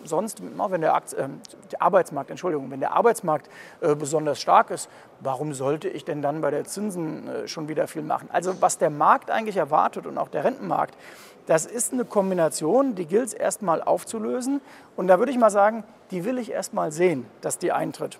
sonst, 0.03 0.41
wenn 0.43 0.81
der, 0.81 0.95
Akt, 0.95 1.13
äh, 1.13 1.29
der 1.71 1.83
Arbeitsmarkt, 1.83 2.31
Entschuldigung, 2.31 2.71
wenn 2.71 2.81
der 2.81 2.95
Arbeitsmarkt 2.95 3.51
äh, 3.83 3.95
besonders 3.95 4.41
stark 4.41 4.71
ist, 4.71 4.89
warum 5.21 5.53
sollte 5.53 5.91
ich 5.91 6.07
denn 6.07 6.23
dann 6.23 6.41
bei 6.41 6.51
der 6.51 6.65
Zinsen 6.65 7.29
äh, 7.29 7.49
schon 7.49 7.69
wieder 7.69 7.87
viel 7.87 8.01
machen? 8.01 8.31
Also 8.33 8.63
was 8.63 8.79
der 8.79 8.89
Markt 8.89 9.31
eigentlich 9.31 9.59
erwartet 9.59 10.07
und 10.07 10.17
auch 10.17 10.29
der 10.29 10.45
Rentenmarkt, 10.45 10.97
das 11.45 11.67
ist 11.67 11.93
eine 11.93 12.07
Kombination, 12.07 12.95
die 12.95 13.05
gilt 13.05 13.27
es 13.27 13.35
erstmal 13.35 13.83
aufzulösen. 13.83 14.63
Und 14.97 15.09
da 15.09 15.19
würde 15.19 15.33
ich 15.33 15.39
mal 15.39 15.51
sagen, 15.51 15.85
die 16.11 16.25
will 16.25 16.39
ich 16.39 16.51
erstmal 16.51 16.93
sehen, 16.93 17.27
dass 17.43 17.59
die 17.59 17.73
eintritt. 17.73 18.19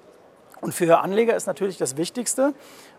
Und 0.61 0.75
für 0.75 1.01
Anleger 1.01 1.37
ist 1.37 1.47
natürlich 1.47 1.79
das 1.79 1.97
Wichtigste, 1.97 2.53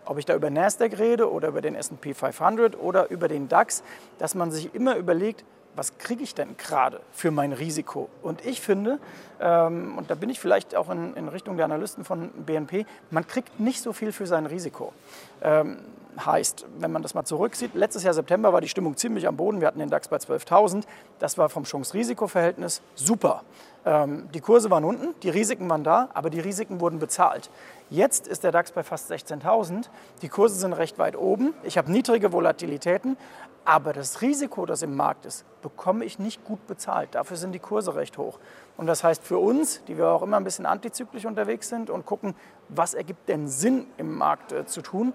ob 0.04 0.18
ich 0.18 0.24
da 0.24 0.34
über 0.34 0.50
Nasdaq 0.50 0.98
rede 0.98 1.30
oder 1.30 1.48
über 1.48 1.60
den 1.60 1.74
S&P 1.74 2.14
500 2.14 2.78
oder 2.78 3.10
über 3.10 3.28
den 3.28 3.48
DAX, 3.48 3.82
dass 4.18 4.34
man 4.34 4.50
sich 4.50 4.74
immer 4.74 4.96
überlegt, 4.96 5.44
was 5.80 5.96
kriege 5.96 6.22
ich 6.22 6.34
denn 6.34 6.58
gerade 6.58 7.00
für 7.10 7.30
mein 7.30 7.54
Risiko? 7.54 8.10
Und 8.20 8.44
ich 8.44 8.60
finde, 8.60 8.98
ähm, 9.40 9.96
und 9.96 10.10
da 10.10 10.14
bin 10.14 10.28
ich 10.28 10.38
vielleicht 10.38 10.76
auch 10.76 10.90
in, 10.90 11.14
in, 11.14 11.26
Richtung 11.26 11.56
der 11.56 11.64
Analysten 11.64 12.04
von 12.04 12.28
BNP, 12.32 12.84
man 13.10 13.26
kriegt 13.26 13.58
nicht 13.58 13.80
so 13.80 13.94
viel 13.94 14.12
für 14.12 14.26
sein 14.26 14.44
Risiko. 14.44 14.92
Ähm, 15.40 15.78
heißt, 16.22 16.66
wenn 16.78 16.92
man 16.92 17.00
das 17.00 17.14
mal 17.14 17.24
zurücksieht, 17.24 17.74
letztes 17.74 18.02
Jahr 18.02 18.12
September 18.12 18.52
war 18.52 18.60
die 18.60 18.68
Stimmung 18.68 18.98
ziemlich 18.98 19.26
am 19.26 19.38
Boden, 19.38 19.62
wir 19.62 19.68
hatten 19.68 19.78
den 19.78 19.88
DAX 19.88 20.08
bei 20.08 20.16
12.000, 20.16 20.84
das 21.18 21.38
war 21.38 21.48
vom 21.48 21.64
Chance-Risiko-Verhältnis 21.64 22.82
super. 22.94 23.42
Ähm, 23.86 24.28
die 24.34 24.40
Kurse 24.40 24.70
waren 24.70 24.84
unten, 24.84 25.14
die 25.22 25.30
Risiken 25.30 25.70
waren 25.70 25.84
da, 25.84 26.10
aber 26.12 26.28
die 26.28 26.40
Risiken 26.40 26.80
wurden 26.80 26.98
bezahlt. 26.98 27.48
Jetzt 27.88 28.28
ist 28.28 28.44
der 28.44 28.52
DAX 28.52 28.72
bei 28.72 28.82
fast 28.82 29.10
16.000, 29.10 29.88
die 30.20 30.28
Kurse 30.28 30.56
sind 30.56 30.74
recht 30.74 30.98
weit 30.98 31.16
oben, 31.16 31.54
ich 31.62 31.78
habe 31.78 31.90
niedrige 31.90 32.32
Volatilitäten, 32.32 33.16
aber 33.64 33.92
das 33.92 34.22
Risiko, 34.22 34.66
das 34.66 34.82
im 34.82 34.96
Markt 34.96 35.26
ist, 35.26 35.44
bekomme 35.62 36.04
ich 36.04 36.18
nicht 36.18 36.44
gut 36.44 36.66
bezahlt. 36.66 37.14
Dafür 37.14 37.36
sind 37.36 37.52
die 37.52 37.58
Kurse 37.58 37.94
recht 37.94 38.18
hoch. 38.18 38.38
Und 38.76 38.86
das 38.86 39.04
heißt 39.04 39.22
für 39.22 39.38
uns, 39.38 39.84
die 39.84 39.98
wir 39.98 40.08
auch 40.08 40.22
immer 40.22 40.38
ein 40.38 40.44
bisschen 40.44 40.66
antizyklisch 40.66 41.26
unterwegs 41.26 41.68
sind 41.68 41.90
und 41.90 42.06
gucken, 42.06 42.34
was 42.68 42.94
ergibt 42.94 43.28
denn 43.28 43.48
Sinn 43.48 43.86
im 43.98 44.16
Markt 44.16 44.52
äh, 44.52 44.66
zu 44.66 44.80
tun, 44.82 45.12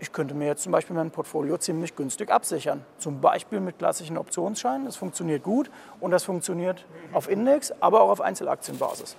ich 0.00 0.12
könnte 0.12 0.34
mir 0.34 0.46
jetzt 0.46 0.62
zum 0.62 0.72
Beispiel 0.72 0.94
mein 0.94 1.10
Portfolio 1.10 1.58
ziemlich 1.58 1.96
günstig 1.96 2.30
absichern. 2.30 2.84
Zum 2.98 3.20
Beispiel 3.20 3.58
mit 3.58 3.78
klassischen 3.78 4.16
Optionsscheinen. 4.16 4.84
Das 4.84 4.96
funktioniert 4.96 5.42
gut 5.42 5.70
und 6.00 6.12
das 6.12 6.22
funktioniert 6.22 6.84
auf 7.12 7.28
Index, 7.28 7.72
aber 7.80 8.02
auch 8.02 8.10
auf 8.10 8.20
Einzelaktienbasis. 8.20 9.16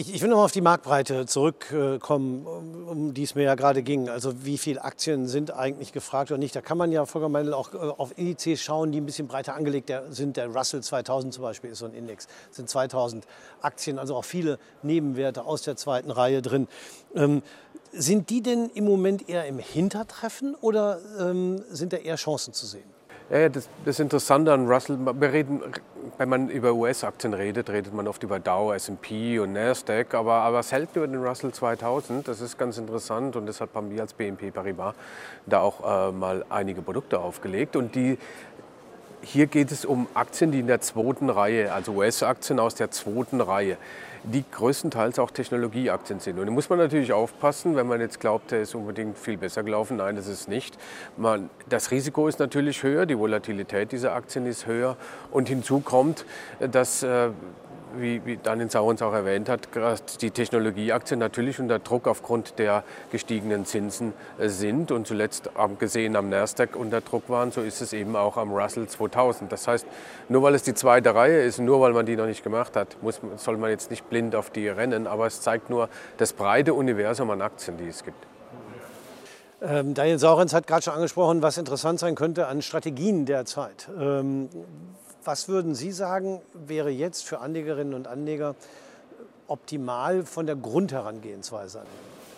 Ich, 0.00 0.14
ich 0.14 0.22
will 0.22 0.28
noch 0.28 0.36
mal 0.36 0.44
auf 0.44 0.52
die 0.52 0.60
Marktbreite 0.60 1.26
zurückkommen, 1.26 2.46
um 2.46 3.14
die 3.14 3.24
es 3.24 3.34
mir 3.34 3.42
ja 3.42 3.56
gerade 3.56 3.82
ging. 3.82 4.08
Also 4.08 4.44
wie 4.44 4.56
viele 4.56 4.84
Aktien 4.84 5.26
sind 5.26 5.52
eigentlich 5.52 5.92
gefragt 5.92 6.30
oder 6.30 6.38
nicht? 6.38 6.54
Da 6.54 6.60
kann 6.60 6.78
man 6.78 6.92
ja 6.92 7.04
Volker 7.04 7.28
Meinl 7.28 7.52
auch 7.52 7.74
äh, 7.74 7.78
auf 7.78 8.16
Indizes 8.16 8.62
schauen, 8.62 8.92
die 8.92 9.00
ein 9.00 9.06
bisschen 9.06 9.26
breiter 9.26 9.56
angelegt 9.56 9.92
sind. 10.10 10.36
Der 10.36 10.46
Russell 10.54 10.84
2000 10.84 11.34
zum 11.34 11.42
Beispiel 11.42 11.70
ist 11.70 11.80
so 11.80 11.86
ein 11.86 11.94
Index. 11.94 12.28
Sind 12.52 12.68
2000 12.70 13.26
Aktien, 13.60 13.98
also 13.98 14.14
auch 14.14 14.24
viele 14.24 14.60
Nebenwerte 14.84 15.44
aus 15.44 15.62
der 15.62 15.74
zweiten 15.74 16.12
Reihe 16.12 16.42
drin. 16.42 16.68
Ähm, 17.16 17.42
sind 17.90 18.30
die 18.30 18.40
denn 18.40 18.70
im 18.72 18.84
Moment 18.84 19.28
eher 19.28 19.46
im 19.46 19.58
Hintertreffen 19.58 20.54
oder 20.54 21.00
ähm, 21.18 21.60
sind 21.70 21.92
da 21.92 21.96
eher 21.96 22.14
Chancen 22.14 22.54
zu 22.54 22.66
sehen? 22.66 22.97
Ja, 23.30 23.50
das, 23.50 23.68
das 23.84 24.00
Interessante 24.00 24.54
an 24.54 24.66
Russell, 24.66 24.98
wir 24.98 25.32
reden, 25.32 25.60
wenn 26.16 26.30
man 26.30 26.48
über 26.48 26.72
US-Aktien 26.72 27.34
redet, 27.34 27.68
redet 27.68 27.92
man 27.92 28.08
oft 28.08 28.22
über 28.22 28.40
Dow, 28.40 28.72
S&P 28.72 29.38
und 29.38 29.52
Nasdaq, 29.52 30.14
aber, 30.14 30.32
aber 30.32 30.62
selten 30.62 30.96
über 31.00 31.06
den 31.06 31.22
Russell 31.22 31.52
2000. 31.52 32.26
Das 32.26 32.40
ist 32.40 32.56
ganz 32.56 32.78
interessant 32.78 33.36
und 33.36 33.44
deshalb 33.44 33.74
haben 33.74 33.90
wir 33.90 34.00
als 34.00 34.14
BNP 34.14 34.50
Paribas 34.50 34.94
da 35.44 35.60
auch 35.60 36.08
äh, 36.08 36.10
mal 36.10 36.42
einige 36.48 36.80
Produkte 36.80 37.18
aufgelegt 37.18 37.76
und 37.76 37.94
die 37.94 38.16
hier 39.22 39.46
geht 39.46 39.72
es 39.72 39.84
um 39.84 40.06
Aktien, 40.14 40.52
die 40.52 40.60
in 40.60 40.66
der 40.66 40.80
zweiten 40.80 41.30
Reihe, 41.30 41.72
also 41.72 41.92
US-Aktien 41.92 42.58
aus 42.60 42.74
der 42.74 42.90
zweiten 42.90 43.40
Reihe 43.40 43.76
die 44.24 44.44
größtenteils 44.50 45.18
auch 45.18 45.30
Technologieaktien 45.30 46.20
sind. 46.20 46.38
Und 46.38 46.46
da 46.46 46.52
muss 46.52 46.68
man 46.68 46.78
natürlich 46.78 47.12
aufpassen, 47.12 47.76
wenn 47.76 47.86
man 47.86 48.00
jetzt 48.00 48.20
glaubt, 48.20 48.50
der 48.50 48.62
ist 48.62 48.74
unbedingt 48.74 49.18
viel 49.18 49.36
besser 49.36 49.62
gelaufen. 49.62 49.98
Nein, 49.98 50.16
das 50.16 50.26
ist 50.26 50.48
nicht. 50.48 50.76
Man, 51.16 51.50
das 51.68 51.90
Risiko 51.90 52.28
ist 52.28 52.38
natürlich 52.38 52.82
höher, 52.82 53.06
die 53.06 53.18
Volatilität 53.18 53.92
dieser 53.92 54.14
Aktien 54.14 54.46
ist 54.46 54.66
höher. 54.66 54.96
Und 55.30 55.48
hinzu 55.48 55.80
kommt, 55.80 56.24
dass 56.60 57.02
äh, 57.02 57.30
wie, 57.96 58.24
wie 58.24 58.36
Daniel 58.36 58.70
Saurens 58.70 59.02
auch 59.02 59.12
erwähnt 59.12 59.48
hat, 59.48 59.68
die 60.20 60.30
Technologieaktien 60.30 61.18
natürlich 61.20 61.60
unter 61.60 61.78
Druck 61.78 62.06
aufgrund 62.06 62.58
der 62.58 62.84
gestiegenen 63.10 63.64
Zinsen 63.64 64.12
äh, 64.38 64.48
sind 64.48 64.90
und 64.90 65.06
zuletzt 65.06 65.50
gesehen 65.78 66.16
am 66.16 66.28
Nasdaq 66.28 66.76
unter 66.76 67.00
Druck 67.00 67.28
waren, 67.28 67.50
so 67.50 67.60
ist 67.60 67.80
es 67.80 67.92
eben 67.92 68.16
auch 68.16 68.36
am 68.36 68.52
Russell 68.52 68.88
2000. 68.88 69.50
Das 69.50 69.68
heißt, 69.68 69.86
nur 70.28 70.42
weil 70.42 70.54
es 70.54 70.62
die 70.62 70.74
zweite 70.74 71.14
Reihe 71.14 71.42
ist, 71.42 71.58
nur 71.58 71.80
weil 71.80 71.92
man 71.92 72.06
die 72.06 72.16
noch 72.16 72.26
nicht 72.26 72.42
gemacht 72.42 72.76
hat, 72.76 72.96
muss, 73.02 73.20
soll 73.36 73.56
man 73.56 73.70
jetzt 73.70 73.90
nicht 73.90 74.08
blind 74.08 74.34
auf 74.34 74.50
die 74.50 74.68
rennen, 74.68 75.06
aber 75.06 75.26
es 75.26 75.40
zeigt 75.40 75.70
nur 75.70 75.88
das 76.16 76.32
breite 76.32 76.74
Universum 76.74 77.30
an 77.30 77.42
Aktien, 77.42 77.76
die 77.76 77.88
es 77.88 78.04
gibt. 78.04 78.26
Ähm, 79.60 79.94
Daniel 79.94 80.18
Saurens 80.18 80.54
hat 80.54 80.66
gerade 80.66 80.82
schon 80.82 80.94
angesprochen, 80.94 81.42
was 81.42 81.58
interessant 81.58 81.98
sein 81.98 82.14
könnte 82.14 82.46
an 82.46 82.62
Strategien 82.62 83.26
derzeit. 83.26 83.88
Ähm, 83.98 84.48
was 85.28 85.46
würden 85.46 85.74
Sie 85.74 85.92
sagen, 85.92 86.40
wäre 86.54 86.88
jetzt 86.88 87.26
für 87.26 87.40
Anlegerinnen 87.40 87.92
und 87.92 88.08
Anleger 88.08 88.54
optimal 89.46 90.24
von 90.24 90.46
der 90.46 90.56
Grundherangehensweise? 90.56 91.82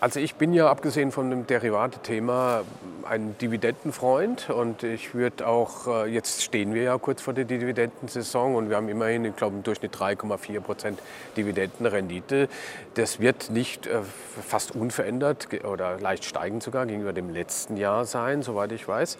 Also 0.01 0.19
ich 0.19 0.35
bin 0.35 0.53
ja 0.53 0.69
abgesehen 0.69 1.13
von 1.13 1.29
dem 1.29 1.47
Derivate-Thema 1.47 2.63
ein 3.07 3.37
Dividendenfreund 3.37 4.49
und 4.49 4.83
ich 4.83 5.13
würde 5.13 5.47
auch, 5.47 5.87
äh, 5.87 6.07
jetzt 6.07 6.43
stehen 6.43 6.73
wir 6.73 6.83
ja 6.83 6.97
kurz 6.97 7.21
vor 7.21 7.33
der 7.33 7.45
Dividendensaison 7.45 8.55
und 8.55 8.69
wir 8.69 8.75
haben 8.75 8.89
immerhin, 8.89 9.23
ich 9.23 9.37
glaube, 9.37 9.55
im 9.55 9.63
Durchschnitt 9.63 9.95
3,4 9.95 10.59
Prozent 10.59 10.99
Dividendenrendite. 11.37 12.49
Das 12.95 13.21
wird 13.21 13.51
nicht 13.51 13.87
äh, 13.87 14.01
fast 14.45 14.75
unverändert 14.75 15.47
oder 15.63 15.97
leicht 15.97 16.25
steigend 16.25 16.61
sogar 16.61 16.85
gegenüber 16.85 17.13
dem 17.13 17.29
letzten 17.29 17.77
Jahr 17.77 18.03
sein, 18.03 18.41
soweit 18.41 18.73
ich 18.73 18.85
weiß. 18.85 19.17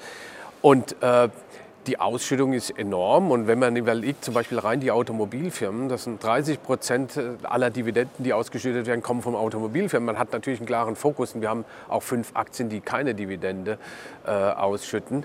Und 0.61 1.01
äh, 1.01 1.29
die 1.87 1.99
Ausschüttung 1.99 2.53
ist 2.53 2.69
enorm 2.71 3.31
und 3.31 3.47
wenn 3.47 3.59
man 3.59 3.75
überlegt, 3.75 4.23
zum 4.23 4.33
Beispiel 4.33 4.59
rein 4.59 4.79
die 4.79 4.91
Automobilfirmen, 4.91 5.89
das 5.89 6.03
sind 6.03 6.23
30 6.23 6.61
Prozent 6.61 7.19
aller 7.43 7.69
Dividenden, 7.69 8.23
die 8.23 8.33
ausgeschüttet 8.33 8.85
werden, 8.85 9.01
kommen 9.01 9.21
vom 9.21 9.35
Automobilfirmen. 9.35 10.05
Man 10.05 10.19
hat 10.19 10.31
natürlich 10.31 10.59
einen 10.59 10.67
klaren 10.67 10.95
Fokus 10.95 11.33
und 11.33 11.41
wir 11.41 11.49
haben 11.49 11.65
auch 11.89 12.03
fünf 12.03 12.31
Aktien, 12.35 12.69
die 12.69 12.81
keine 12.81 13.15
Dividende 13.15 13.77
äh, 14.25 14.31
ausschütten. 14.31 15.23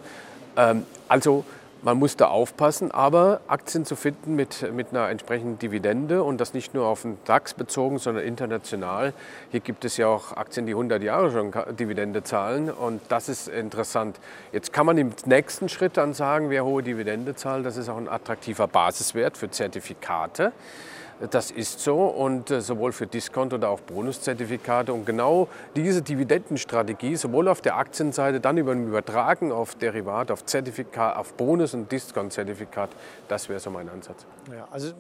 Ähm, 0.57 0.85
also 1.09 1.45
man 1.87 2.01
muss 2.01 2.17
da 2.17 2.27
aufpassen, 2.27 2.91
aber 2.91 3.41
Aktien 3.47 3.85
zu 3.85 3.95
finden 3.95 4.35
mit, 4.35 4.73
mit 4.75 4.89
einer 4.91 5.09
entsprechenden 5.09 5.61
Dividende 5.61 6.25
und 6.25 6.41
das 6.41 6.53
nicht 6.53 6.75
nur 6.75 6.85
auf 6.85 7.03
den 7.03 7.17
DAX 7.27 7.55
bezogen, 7.55 7.99
sondern 8.01 8.25
international. 8.25 9.13
Hier 9.53 9.61
gibt 9.61 9.85
es 9.85 9.97
ja 9.97 10.09
auch 10.09 10.37
Aktien, 10.37 10.67
die 10.67 10.73
100 10.73 11.01
Jahre 11.05 11.31
schon 11.31 11.53
Dividende 11.79 12.25
zahlen 12.25 12.71
und 12.71 13.03
das 13.09 13.29
ist 13.29 13.47
interessant. 13.47 14.19
Jetzt 14.51 14.73
kann 14.73 14.85
man 14.85 14.99
im 14.99 15.13
nächsten 15.27 15.69
Schritt 15.69 15.97
dann 15.97 16.13
sagen, 16.13 16.51
wer 16.51 16.65
hohe 16.65 16.83
Dividende 16.83 17.37
zahlt, 17.37 17.65
das 17.65 17.77
ist 17.77 17.89
auch 17.89 17.99
ein 17.99 18.09
attraktiver 18.09 18.67
Basiswert 18.67 19.39
für 19.39 19.49
Zertifikate. 19.49 20.53
Das 21.31 21.51
ist 21.51 21.81
so 21.81 22.05
und 22.07 22.51
äh, 22.51 22.61
sowohl 22.61 22.93
für 22.93 23.07
Discount 23.07 23.55
oder 23.55 23.71
auch 23.71 23.81
Bonuszertifikate. 23.81 24.93
Und 24.93 25.07
genau 25.07 25.49
diese 25.75 26.03
Dividendenstrategie, 26.03 27.17
sowohl 27.17 27.49
auf 27.49 27.63
der 27.63 27.77
Aktienseite, 27.77 28.39
dann 28.39 28.59
über 28.59 28.73
ein 28.73 28.87
Übertragen 28.87 29.51
auf 29.51 29.75
Derivat, 29.77 30.31
auf 30.31 30.45
Zertifikat, 30.45 31.17
auf 31.17 31.33
Bonus- 31.35 31.73
und 31.73 31.91
Discount-Zertifikat, 31.91 32.91
das 33.29 33.49
wäre 33.49 33.61
so 33.61 33.71
mein 33.71 33.89
Ansatz. 33.89 34.27
Ja, 34.53 34.69
also 34.71 34.93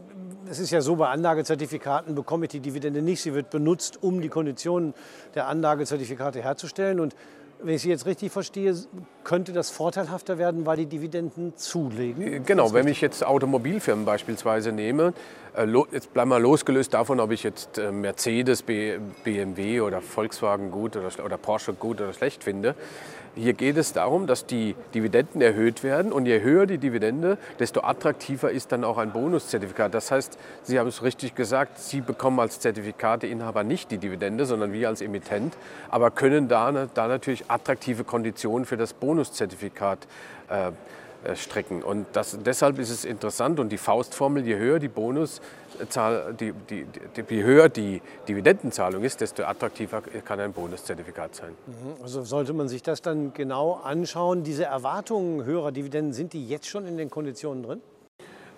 es 0.49 0.59
ist 0.59 0.71
ja 0.71 0.81
so, 0.81 0.97
bei 0.97 1.09
Anlagezertifikaten 1.09 2.15
bekomme 2.15 2.47
ich 2.47 2.51
die 2.51 2.61
Dividende 2.61 3.03
nicht. 3.03 3.21
Sie 3.21 3.35
wird 3.35 3.51
benutzt, 3.51 4.03
um 4.03 4.23
die 4.23 4.29
Konditionen 4.29 4.95
der 5.35 5.49
Anlagezertifikate 5.49 6.43
herzustellen. 6.43 6.99
Und 6.99 7.15
wenn 7.63 7.75
ich 7.75 7.83
Sie 7.83 7.89
jetzt 7.89 8.07
richtig 8.07 8.33
verstehe, 8.33 8.75
könnte 9.25 9.53
das 9.53 9.71
vorteilhafter 9.71 10.39
werden, 10.39 10.67
weil 10.67 10.77
die 10.77 10.87
Dividenden 10.87 11.57
zulegen? 11.57 12.23
Äh, 12.23 12.41
genau, 12.41 12.73
wenn 12.73 12.87
ich 12.87 13.01
jetzt 13.01 13.25
Automobilfirmen 13.25 14.05
beispielsweise 14.05 14.73
nehme, 14.73 15.15
jetzt 15.93 16.13
bleiben 16.13 16.31
wir 16.31 16.39
losgelöst 16.39 16.93
davon, 16.93 17.21
ob 17.21 17.31
ich 17.31 17.43
jetzt 17.43 17.79
äh, 17.79 17.91
Mercedes, 17.91 18.63
BMW 18.63 19.81
oder 19.81 20.03
Volkswagen 20.03 20.71
gut 20.71 20.97
oder 20.97 21.39
Porsche 21.39 21.73
gut 21.73 22.01
oder 22.01 22.13
schlecht 22.13 22.45
finde. 22.45 22.75
Hier 23.35 23.53
geht 23.53 23.77
es 23.77 23.93
darum, 23.93 24.27
dass 24.27 24.47
die 24.47 24.75
Dividenden 24.95 25.43
erhöht 25.43 25.83
werden 25.83 26.11
und 26.11 26.25
je 26.25 26.41
höher 26.41 26.65
die 26.65 26.79
Dividende, 26.79 27.37
desto 27.59 27.83
attraktiver 27.83 28.51
ist 28.51 28.73
dann 28.73 28.83
auch 28.83 28.97
ein 28.97 29.13
Bonuszertifikat. 29.13 29.93
Das 29.93 30.11
heißt, 30.11 30.39
Sie 30.63 30.79
haben 30.79 30.89
es 30.89 31.03
richtig 31.03 31.35
gesagt, 31.35 31.79
Sie 31.79 32.01
bekommen 32.01 32.41
als 32.41 32.61
Zertifikateinhaber 32.61 33.63
nicht 33.63 33.91
die 33.91 33.99
Dividende, 33.99 34.47
sondern 34.47 34.73
wir 34.73 34.89
als 34.89 35.03
Emittent, 35.03 35.55
aber 35.91 36.11
können 36.11 36.49
da, 36.49 36.89
da 36.95 37.09
natürlich 37.09 37.51
attraktive 37.51 38.05
Konditionen 38.05 38.65
für 38.65 38.79
das 38.79 38.95
Bonuszertifikat 38.95 39.99
äh, 40.05 40.07
äh, 40.49 40.73
strecken. 41.35 41.83
Und 41.83 42.07
das, 42.13 42.39
deshalb 42.45 42.79
ist 42.79 42.91
es 42.91 43.05
interessant 43.05 43.59
und 43.59 43.71
die 43.71 43.79
Faustformel, 43.79 44.47
je 44.47 44.57
höher 44.57 44.79
die 44.79 44.89
Bonuszahl, 44.89 46.35
die, 46.39 46.53
die, 46.53 46.85
die, 47.17 47.35
je 47.35 47.43
höher 47.43 47.69
die 47.69 48.01
Dividendenzahlung 48.29 49.03
ist, 49.03 49.21
desto 49.21 49.45
attraktiver 49.45 50.03
kann 50.25 50.41
ein 50.41 50.53
Bonuszertifikat 50.53 51.35
sein. 51.35 51.51
Mhm. 51.67 52.03
Also 52.03 52.23
sollte 52.23 52.53
man 52.53 52.69
sich 52.69 52.83
das 52.83 53.03
dann 53.03 53.33
genau 53.33 53.81
anschauen. 53.83 54.45
Diese 54.45 54.65
Erwartungen 54.65 55.45
höherer 55.45 55.73
Dividenden, 55.73 56.13
sind 56.13 56.33
die 56.33 56.47
jetzt 56.47 56.69
schon 56.69 56.87
in 56.87 56.97
den 56.97 57.11
Konditionen 57.11 57.63
drin? 57.63 57.81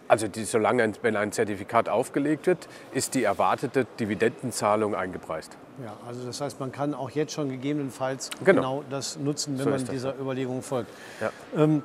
Also 0.09 0.27
die, 0.27 0.45
solange 0.45 0.83
ein, 0.83 0.95
wenn 1.03 1.17
ein 1.17 1.33
Zertifikat 1.33 1.89
aufgelegt 1.89 2.47
wird, 2.47 2.67
ist 2.93 3.15
die 3.15 3.25
erwartete 3.25 3.87
Dividendenzahlung 4.01 4.95
eingepreist. 4.95 5.57
Ja, 5.85 5.93
also 6.07 6.25
das 6.25 6.41
heißt, 6.41 6.59
man 6.59 6.73
kann 6.73 6.95
auch 6.95 7.11
jetzt 7.11 7.35
schon 7.35 7.51
gegebenenfalls 7.51 8.31
genau, 8.43 8.79
genau 8.79 8.85
das 8.91 9.19
nutzen, 9.19 9.59
wenn 9.59 9.65
so 9.65 9.71
man 9.71 9.85
dieser 9.85 10.19
Überlegung 10.19 10.63
folgt. 10.63 10.91
Ja. 11.21 11.31
Ähm, 11.57 11.83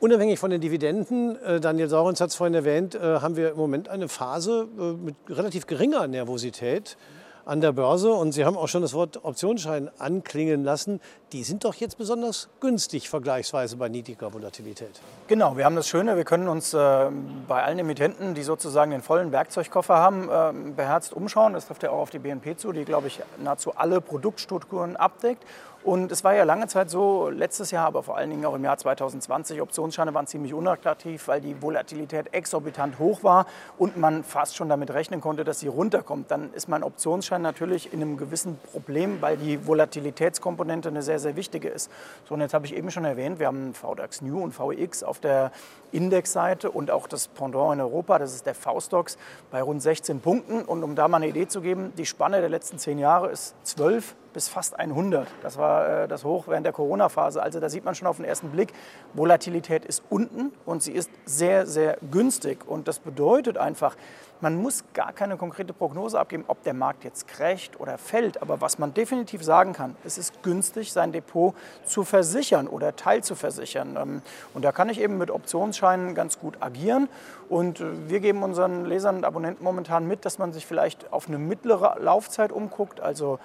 Unabhängig 0.00 0.38
von 0.38 0.50
den 0.50 0.62
Dividenden, 0.62 1.36
äh, 1.44 1.60
Daniel 1.60 1.90
Saurens 1.90 2.22
hat 2.22 2.30
es 2.30 2.34
vorhin 2.34 2.54
erwähnt, 2.54 2.94
äh, 2.94 3.20
haben 3.20 3.36
wir 3.36 3.50
im 3.50 3.58
Moment 3.58 3.90
eine 3.90 4.08
Phase 4.08 4.66
äh, 4.78 4.92
mit 4.92 5.14
relativ 5.28 5.66
geringer 5.66 6.06
Nervosität 6.06 6.96
an 7.44 7.60
der 7.60 7.72
Börse. 7.72 8.10
Und 8.10 8.32
Sie 8.32 8.46
haben 8.46 8.56
auch 8.56 8.68
schon 8.68 8.80
das 8.80 8.94
Wort 8.94 9.24
Optionsschein 9.24 9.90
anklingen 9.98 10.64
lassen. 10.64 11.00
Die 11.32 11.42
sind 11.42 11.64
doch 11.64 11.74
jetzt 11.74 11.98
besonders 11.98 12.48
günstig 12.60 13.10
vergleichsweise 13.10 13.76
bei 13.76 13.90
niedriger 13.90 14.32
Volatilität. 14.32 15.02
Genau, 15.26 15.58
wir 15.58 15.66
haben 15.66 15.76
das 15.76 15.86
Schöne, 15.86 16.16
wir 16.16 16.24
können 16.24 16.48
uns 16.48 16.72
äh, 16.72 17.10
bei 17.46 17.62
allen 17.62 17.78
Emittenten, 17.78 18.32
die 18.34 18.42
sozusagen 18.42 18.92
den 18.92 19.02
vollen 19.02 19.32
Werkzeugkoffer 19.32 19.96
haben, 19.96 20.30
äh, 20.30 20.72
beherzt 20.72 21.12
umschauen. 21.12 21.52
Das 21.52 21.66
trifft 21.66 21.82
ja 21.82 21.90
auch 21.90 22.00
auf 22.00 22.10
die 22.10 22.20
BNP 22.20 22.56
zu, 22.56 22.72
die, 22.72 22.86
glaube 22.86 23.08
ich, 23.08 23.20
nahezu 23.36 23.74
alle 23.76 24.00
Produktstrukturen 24.00 24.96
abdeckt. 24.96 25.44
Und 25.82 26.12
es 26.12 26.24
war 26.24 26.34
ja 26.34 26.44
lange 26.44 26.66
Zeit 26.66 26.90
so, 26.90 27.30
letztes 27.30 27.70
Jahr, 27.70 27.86
aber 27.86 28.02
vor 28.02 28.18
allen 28.18 28.28
Dingen 28.28 28.44
auch 28.44 28.54
im 28.54 28.62
Jahr 28.62 28.76
2020, 28.76 29.62
Optionsscheine 29.62 30.12
waren 30.12 30.26
ziemlich 30.26 30.52
unattraktiv, 30.52 31.26
weil 31.26 31.40
die 31.40 31.60
Volatilität 31.62 32.34
exorbitant 32.34 32.98
hoch 32.98 33.24
war 33.24 33.46
und 33.78 33.96
man 33.96 34.22
fast 34.22 34.56
schon 34.56 34.68
damit 34.68 34.92
rechnen 34.92 35.22
konnte, 35.22 35.42
dass 35.42 35.60
sie 35.60 35.68
runterkommt. 35.68 36.30
Dann 36.30 36.52
ist 36.52 36.68
mein 36.68 36.82
Optionsschein 36.82 37.40
natürlich 37.40 37.94
in 37.94 38.02
einem 38.02 38.18
gewissen 38.18 38.58
Problem, 38.72 39.22
weil 39.22 39.38
die 39.38 39.66
Volatilitätskomponente 39.66 40.90
eine 40.90 41.00
sehr, 41.00 41.18
sehr 41.18 41.34
wichtige 41.34 41.68
ist. 41.68 41.90
So, 42.28 42.34
und 42.34 42.42
jetzt 42.42 42.52
habe 42.52 42.66
ich 42.66 42.76
eben 42.76 42.90
schon 42.90 43.06
erwähnt, 43.06 43.38
wir 43.38 43.46
haben 43.46 43.72
VDAX 43.72 44.20
New 44.20 44.42
und 44.42 44.52
VEX 44.58 45.02
auf 45.02 45.18
der 45.18 45.50
Indexseite 45.92 46.70
und 46.70 46.90
auch 46.90 47.06
das 47.06 47.28
Pendant 47.28 47.72
in 47.72 47.80
Europa, 47.80 48.18
das 48.18 48.34
ist 48.34 48.44
der 48.44 48.54
V-Stox, 48.54 49.16
bei 49.50 49.62
rund 49.62 49.80
16 49.80 50.20
Punkten. 50.20 50.60
Und 50.60 50.82
um 50.82 50.94
da 50.94 51.08
mal 51.08 51.16
eine 51.16 51.28
Idee 51.28 51.48
zu 51.48 51.62
geben, 51.62 51.94
die 51.96 52.04
Spanne 52.04 52.40
der 52.40 52.50
letzten 52.50 52.78
zehn 52.78 52.98
Jahre 52.98 53.30
ist 53.30 53.54
12 53.62 54.14
bis 54.32 54.48
fast 54.48 54.78
100. 54.78 55.28
Das 55.42 55.58
war 55.58 56.04
äh, 56.04 56.08
das 56.08 56.24
Hoch 56.24 56.48
während 56.48 56.66
der 56.66 56.72
Corona-Phase. 56.72 57.42
Also 57.42 57.60
da 57.60 57.68
sieht 57.68 57.84
man 57.84 57.94
schon 57.94 58.06
auf 58.08 58.16
den 58.16 58.24
ersten 58.24 58.50
Blick, 58.50 58.72
Volatilität 59.14 59.84
ist 59.84 60.02
unten 60.10 60.52
und 60.66 60.82
sie 60.82 60.92
ist 60.92 61.10
sehr, 61.24 61.66
sehr 61.66 61.98
günstig. 62.10 62.66
Und 62.66 62.88
das 62.88 62.98
bedeutet 62.98 63.58
einfach, 63.58 63.96
man 64.40 64.56
muss 64.56 64.84
gar 64.94 65.12
keine 65.12 65.36
konkrete 65.36 65.72
Prognose 65.72 66.18
abgeben, 66.18 66.44
ob 66.46 66.62
der 66.62 66.72
Markt 66.72 67.04
jetzt 67.04 67.28
krächt 67.28 67.78
oder 67.78 67.98
fällt. 67.98 68.40
Aber 68.40 68.60
was 68.60 68.78
man 68.78 68.94
definitiv 68.94 69.42
sagen 69.44 69.74
kann, 69.74 69.96
es 70.04 70.16
ist 70.16 70.42
günstig, 70.42 70.92
sein 70.92 71.12
Depot 71.12 71.54
zu 71.84 72.04
versichern 72.04 72.66
oder 72.66 72.96
teilzuversichern. 72.96 73.96
Ähm, 73.96 74.22
und 74.54 74.64
da 74.64 74.72
kann 74.72 74.88
ich 74.88 75.00
eben 75.00 75.18
mit 75.18 75.30
Optionsscheinen 75.30 76.14
ganz 76.14 76.38
gut 76.38 76.56
agieren. 76.60 77.08
Und 77.48 77.80
äh, 77.80 78.08
wir 78.08 78.20
geben 78.20 78.42
unseren 78.42 78.86
Lesern 78.86 79.16
und 79.16 79.24
Abonnenten 79.24 79.62
momentan 79.62 80.06
mit, 80.06 80.24
dass 80.24 80.38
man 80.38 80.52
sich 80.52 80.64
vielleicht 80.64 81.12
auf 81.12 81.28
eine 81.28 81.38
mittlere 81.38 81.96
Laufzeit 82.00 82.52
umguckt. 82.52 83.00
Also 83.00 83.38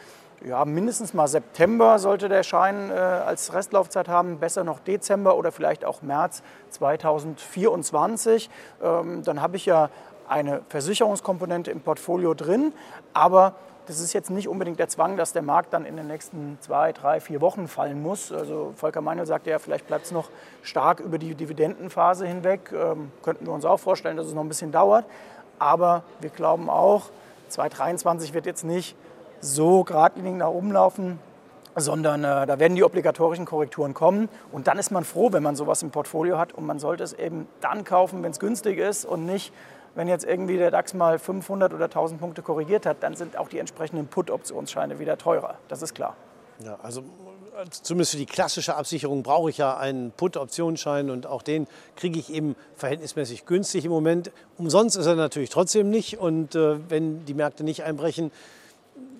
ja, 0.43 0.65
mindestens 0.65 1.13
mal 1.13 1.27
September 1.27 1.99
sollte 1.99 2.29
der 2.29 2.43
Schein 2.43 2.89
äh, 2.89 2.93
als 2.93 3.53
Restlaufzeit 3.53 4.07
haben, 4.07 4.39
besser 4.39 4.63
noch 4.63 4.79
Dezember 4.79 5.37
oder 5.37 5.51
vielleicht 5.51 5.85
auch 5.85 6.01
März 6.01 6.43
2024. 6.71 8.49
Ähm, 8.83 9.23
dann 9.23 9.41
habe 9.41 9.55
ich 9.55 9.65
ja 9.65 9.89
eine 10.27 10.61
Versicherungskomponente 10.69 11.71
im 11.71 11.81
Portfolio 11.81 12.33
drin, 12.33 12.73
aber 13.13 13.53
das 13.87 13.99
ist 13.99 14.13
jetzt 14.13 14.31
nicht 14.31 14.47
unbedingt 14.47 14.79
der 14.79 14.89
Zwang, 14.89 15.15
dass 15.15 15.33
der 15.33 15.43
Markt 15.43 15.73
dann 15.73 15.85
in 15.85 15.95
den 15.95 16.07
nächsten 16.07 16.57
zwei, 16.59 16.91
drei, 16.91 17.19
vier 17.19 17.39
Wochen 17.41 17.67
fallen 17.67 18.01
muss. 18.01 18.31
Also 18.31 18.73
Volker 18.75 19.01
Meinl 19.01 19.25
sagt 19.27 19.45
ja, 19.45 19.59
vielleicht 19.59 19.87
bleibt 19.87 20.05
es 20.05 20.11
noch 20.11 20.29
stark 20.63 20.99
über 20.99 21.19
die 21.19 21.35
Dividendenphase 21.35 22.25
hinweg. 22.25 22.71
Ähm, 22.73 23.11
könnten 23.21 23.45
wir 23.45 23.53
uns 23.53 23.63
auch 23.63 23.79
vorstellen, 23.79 24.17
dass 24.17 24.25
es 24.25 24.33
noch 24.33 24.43
ein 24.43 24.47
bisschen 24.47 24.71
dauert. 24.71 25.05
Aber 25.59 26.03
wir 26.19 26.31
glauben 26.31 26.69
auch, 26.69 27.09
2023 27.49 28.33
wird 28.33 28.47
jetzt 28.47 28.63
nicht 28.63 28.95
so 29.45 29.83
geradlinig 29.83 30.35
nach 30.35 30.49
oben 30.49 30.71
laufen, 30.71 31.19
sondern 31.75 32.23
äh, 32.23 32.45
da 32.45 32.59
werden 32.59 32.75
die 32.75 32.83
obligatorischen 32.83 33.45
Korrekturen 33.45 33.93
kommen. 33.93 34.29
Und 34.51 34.67
dann 34.67 34.77
ist 34.77 34.91
man 34.91 35.03
froh, 35.03 35.31
wenn 35.31 35.43
man 35.43 35.55
sowas 35.55 35.83
im 35.83 35.91
Portfolio 35.91 36.37
hat. 36.37 36.53
Und 36.53 36.65
man 36.65 36.79
sollte 36.79 37.03
es 37.03 37.13
eben 37.13 37.47
dann 37.61 37.83
kaufen, 37.83 38.23
wenn 38.23 38.31
es 38.31 38.39
günstig 38.39 38.79
ist 38.79 39.05
und 39.05 39.25
nicht 39.25 39.53
wenn 39.95 40.09
jetzt 40.09 40.25
irgendwie 40.25 40.57
der 40.57 40.71
DAX 40.71 40.93
mal 40.93 41.17
500 41.17 41.73
oder 41.73 41.85
1000 41.85 42.19
Punkte 42.19 42.41
korrigiert 42.41 42.85
hat, 42.85 43.01
dann 43.01 43.15
sind 43.15 43.37
auch 43.37 43.47
die 43.47 43.59
entsprechenden 43.59 44.07
Put-Optionsscheine 44.07 44.99
wieder 44.99 45.17
teurer. 45.17 45.55
Das 45.69 45.81
ist 45.81 45.95
klar. 45.95 46.15
Ja, 46.63 46.77
also 46.83 47.03
zumindest 47.69 48.11
für 48.11 48.17
die 48.17 48.25
klassische 48.25 48.75
Absicherung 48.75 49.23
brauche 49.23 49.49
ich 49.49 49.57
ja 49.57 49.77
einen 49.77 50.11
Put-Optionsschein 50.11 51.09
und 51.09 51.25
auch 51.25 51.41
den 51.41 51.67
kriege 51.95 52.19
ich 52.19 52.31
eben 52.31 52.55
verhältnismäßig 52.75 53.45
günstig 53.45 53.85
im 53.85 53.91
Moment. 53.91 54.31
Umsonst 54.57 54.97
ist 54.97 55.05
er 55.05 55.15
natürlich 55.15 55.49
trotzdem 55.49 55.89
nicht 55.89 56.17
und 56.17 56.55
äh, 56.55 56.77
wenn 56.89 57.25
die 57.25 57.33
Märkte 57.33 57.63
nicht 57.63 57.83
einbrechen, 57.83 58.31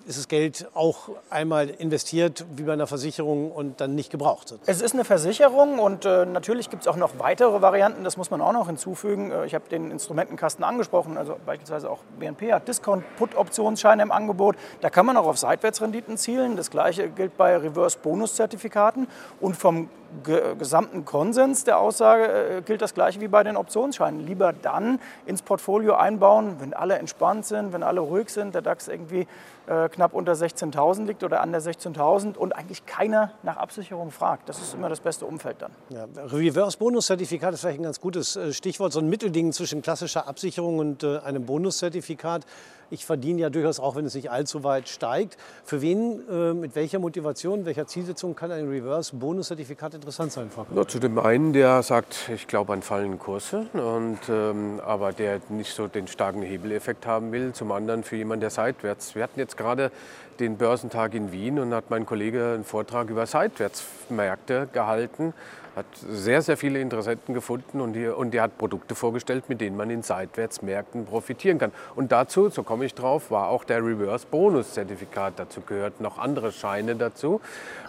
ist 0.06 0.18
das 0.18 0.28
Geld 0.28 0.68
auch 0.74 1.08
einmal 1.30 1.68
investiert 1.68 2.46
wie 2.54 2.62
bei 2.62 2.72
einer 2.72 2.86
Versicherung 2.86 3.50
und 3.50 3.80
dann 3.80 3.96
nicht 3.96 4.10
gebraucht. 4.10 4.54
Es 4.66 4.80
ist 4.80 4.94
eine 4.94 5.04
Versicherung 5.04 5.80
und 5.80 6.04
äh, 6.04 6.24
natürlich 6.24 6.70
gibt 6.70 6.82
es 6.82 6.88
auch 6.88 6.96
noch 6.96 7.18
weitere 7.18 7.60
Varianten, 7.60 8.04
das 8.04 8.16
muss 8.16 8.30
man 8.30 8.40
auch 8.40 8.52
noch 8.52 8.68
hinzufügen. 8.68 9.32
Äh, 9.32 9.46
ich 9.46 9.54
habe 9.54 9.68
den 9.68 9.90
Instrumentenkasten 9.90 10.64
angesprochen, 10.64 11.18
also 11.18 11.36
beispielsweise 11.44 11.90
auch 11.90 11.98
BNP 12.20 12.52
hat 12.52 12.68
Discount-Put-Optionsscheine 12.68 14.02
im 14.02 14.12
Angebot. 14.12 14.56
Da 14.80 14.90
kann 14.90 15.06
man 15.06 15.16
auch 15.16 15.26
auf 15.26 15.38
Seitwärtsrenditen 15.38 16.16
zielen. 16.16 16.56
Das 16.56 16.70
gleiche 16.70 17.08
gilt 17.08 17.36
bei 17.36 17.56
Reverse-Bonus-Zertifikaten 17.56 19.08
und 19.40 19.56
vom 19.56 19.88
gesamten 20.22 21.04
Konsens 21.04 21.64
der 21.64 21.78
Aussage 21.78 22.58
äh, 22.58 22.62
gilt 22.62 22.82
das 22.82 22.94
gleiche 22.94 23.20
wie 23.20 23.28
bei 23.28 23.42
den 23.42 23.56
Optionsscheinen. 23.56 24.26
Lieber 24.26 24.52
dann 24.52 24.98
ins 25.26 25.42
Portfolio 25.42 25.94
einbauen, 25.94 26.56
wenn 26.58 26.74
alle 26.74 26.98
entspannt 26.98 27.46
sind, 27.46 27.72
wenn 27.72 27.82
alle 27.82 28.00
ruhig 28.00 28.30
sind, 28.30 28.54
der 28.54 28.62
DAX 28.62 28.88
irgendwie 28.88 29.26
äh, 29.66 29.88
knapp 29.88 30.14
unter 30.14 30.32
16.000 30.32 31.06
liegt 31.06 31.24
oder 31.24 31.40
an 31.40 31.50
der 31.50 31.60
16.000 31.60 32.36
und 32.36 32.54
eigentlich 32.54 32.86
keiner 32.86 33.32
nach 33.42 33.56
Absicherung 33.56 34.10
fragt. 34.10 34.48
Das 34.48 34.60
ist 34.60 34.74
immer 34.74 34.88
das 34.88 35.00
beste 35.00 35.26
Umfeld 35.26 35.56
dann. 35.60 35.72
Ja, 35.88 36.06
Reverse-Bonus-Zertifikat 36.16 37.54
ist 37.54 37.60
vielleicht 37.60 37.80
ein 37.80 37.84
ganz 37.84 38.00
gutes 38.00 38.36
äh, 38.36 38.52
Stichwort, 38.52 38.92
so 38.92 39.00
ein 39.00 39.08
Mittelding 39.08 39.52
zwischen 39.52 39.82
klassischer 39.82 40.28
Absicherung 40.28 40.78
und 40.78 41.02
äh, 41.02 41.18
einem 41.18 41.46
Bonuszertifikat. 41.46 42.46
Ich 42.90 43.04
verdiene 43.04 43.40
ja 43.40 43.50
durchaus 43.50 43.80
auch, 43.80 43.96
wenn 43.96 44.04
es 44.04 44.14
nicht 44.14 44.30
allzu 44.30 44.62
weit 44.64 44.88
steigt. 44.88 45.36
Für 45.64 45.82
wen, 45.82 46.20
äh, 46.28 46.54
mit 46.54 46.76
welcher 46.76 46.98
Motivation, 46.98 47.64
welcher 47.64 47.86
Zielsetzung 47.86 48.36
kann 48.36 48.52
ein 48.52 48.68
Reverse-Bonus-Zertifikat 48.68 49.94
interessant 49.94 50.32
sein, 50.32 50.50
Frau 50.50 50.84
Zu 50.84 50.98
dem 50.98 51.18
einen, 51.18 51.52
der 51.52 51.82
sagt, 51.82 52.30
ich 52.32 52.46
glaube 52.46 52.72
an 52.72 52.82
fallende 52.82 53.16
Kurse, 53.16 53.66
und, 53.72 54.18
ähm, 54.28 54.80
aber 54.84 55.12
der 55.12 55.40
nicht 55.48 55.74
so 55.74 55.88
den 55.88 56.06
starken 56.06 56.42
Hebeleffekt 56.42 57.06
haben 57.06 57.32
will. 57.32 57.52
Zum 57.52 57.72
anderen 57.72 58.04
für 58.04 58.16
jemanden, 58.16 58.42
der 58.42 58.50
seitwärts. 58.50 59.14
Wir 59.14 59.24
hatten 59.24 59.40
jetzt 59.40 59.56
gerade 59.56 59.90
den 60.38 60.56
Börsentag 60.56 61.14
in 61.14 61.32
Wien 61.32 61.58
und 61.58 61.74
hat 61.74 61.90
mein 61.90 62.06
Kollege 62.06 62.52
einen 62.54 62.64
Vortrag 62.64 63.10
über 63.10 63.26
Seitwärtsmärkte 63.26 64.68
gehalten 64.72 65.34
hat 65.76 65.84
sehr, 65.94 66.40
sehr 66.40 66.56
viele 66.56 66.80
Interessenten 66.80 67.34
gefunden 67.34 67.82
und, 67.82 67.92
die, 67.92 68.08
und 68.08 68.32
die 68.32 68.40
hat 68.40 68.56
Produkte 68.56 68.94
vorgestellt, 68.94 69.44
mit 69.48 69.60
denen 69.60 69.76
man 69.76 69.90
in 69.90 70.02
Seitwärtsmärkten 70.02 71.04
profitieren 71.04 71.58
kann. 71.58 71.70
Und 71.94 72.12
dazu, 72.12 72.48
so 72.48 72.62
komme 72.62 72.86
ich 72.86 72.94
drauf, 72.94 73.30
war 73.30 73.48
auch 73.48 73.62
der 73.64 73.84
Reverse-Bonus-Zertifikat. 73.84 75.34
Dazu 75.36 75.60
gehört 75.60 76.00
noch 76.00 76.18
andere 76.18 76.50
Scheine 76.50 76.96
dazu. 76.96 77.42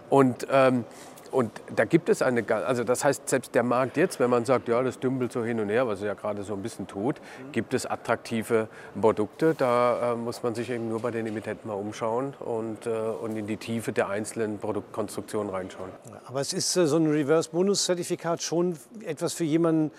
Und 0.10 0.48
ähm, 0.51 0.84
und 1.31 1.51
da 1.75 1.86
gibt 1.86 2.10
es 2.10 2.22
eine, 2.22 2.43
also 2.50 2.84
das 2.84 3.03
heißt, 3.03 3.29
selbst 3.29 3.55
der 3.55 3.63
Markt 3.63 3.98
jetzt, 3.98 4.19
wenn 4.19 4.29
man 4.29 4.46
sagt, 4.46 4.67
ja, 4.67 4.81
das 4.81 5.00
dümpelt 5.00 5.31
so 5.31 5.43
hin 5.43 5.60
und 5.60 5.69
her, 5.69 5.88
was 5.88 6.01
er 6.01 6.07
ja 6.07 6.13
gerade 6.13 6.43
so 6.43 6.53
ein 6.53 6.62
bisschen 6.62 6.88
tut, 6.88 7.17
gibt 7.51 7.74
es 7.74 7.86
attraktive 7.86 8.67
Produkte. 9.00 9.53
Da 9.55 10.13
äh, 10.13 10.15
muss 10.15 10.43
man 10.43 10.55
sich 10.55 10.69
eben 10.69 10.89
nur 10.89 11.01
bei 11.01 11.12
den 11.12 11.25
Emittenten 11.27 11.69
mal 11.69 11.75
umschauen 11.75 12.34
und, 12.39 12.86
äh, 12.86 12.89
und 12.89 13.36
in 13.36 13.48
die 13.48 13.57
Tiefe 13.57 13.91
der 13.91 14.10
einzelnen 14.10 14.60
Produktkonstruktionen 14.60 15.51
reinschauen. 15.51 15.89
Aber 16.25 16.41
es 16.41 16.53
ist 16.53 16.75
äh, 16.75 16.88
so 16.88 16.98
ein 16.98 17.07
Reverse-Bonus-Zertifikat 17.07 18.41
schon 18.41 18.77
etwas 19.05 19.34
für 19.34 19.43
jemanden, 19.43 19.91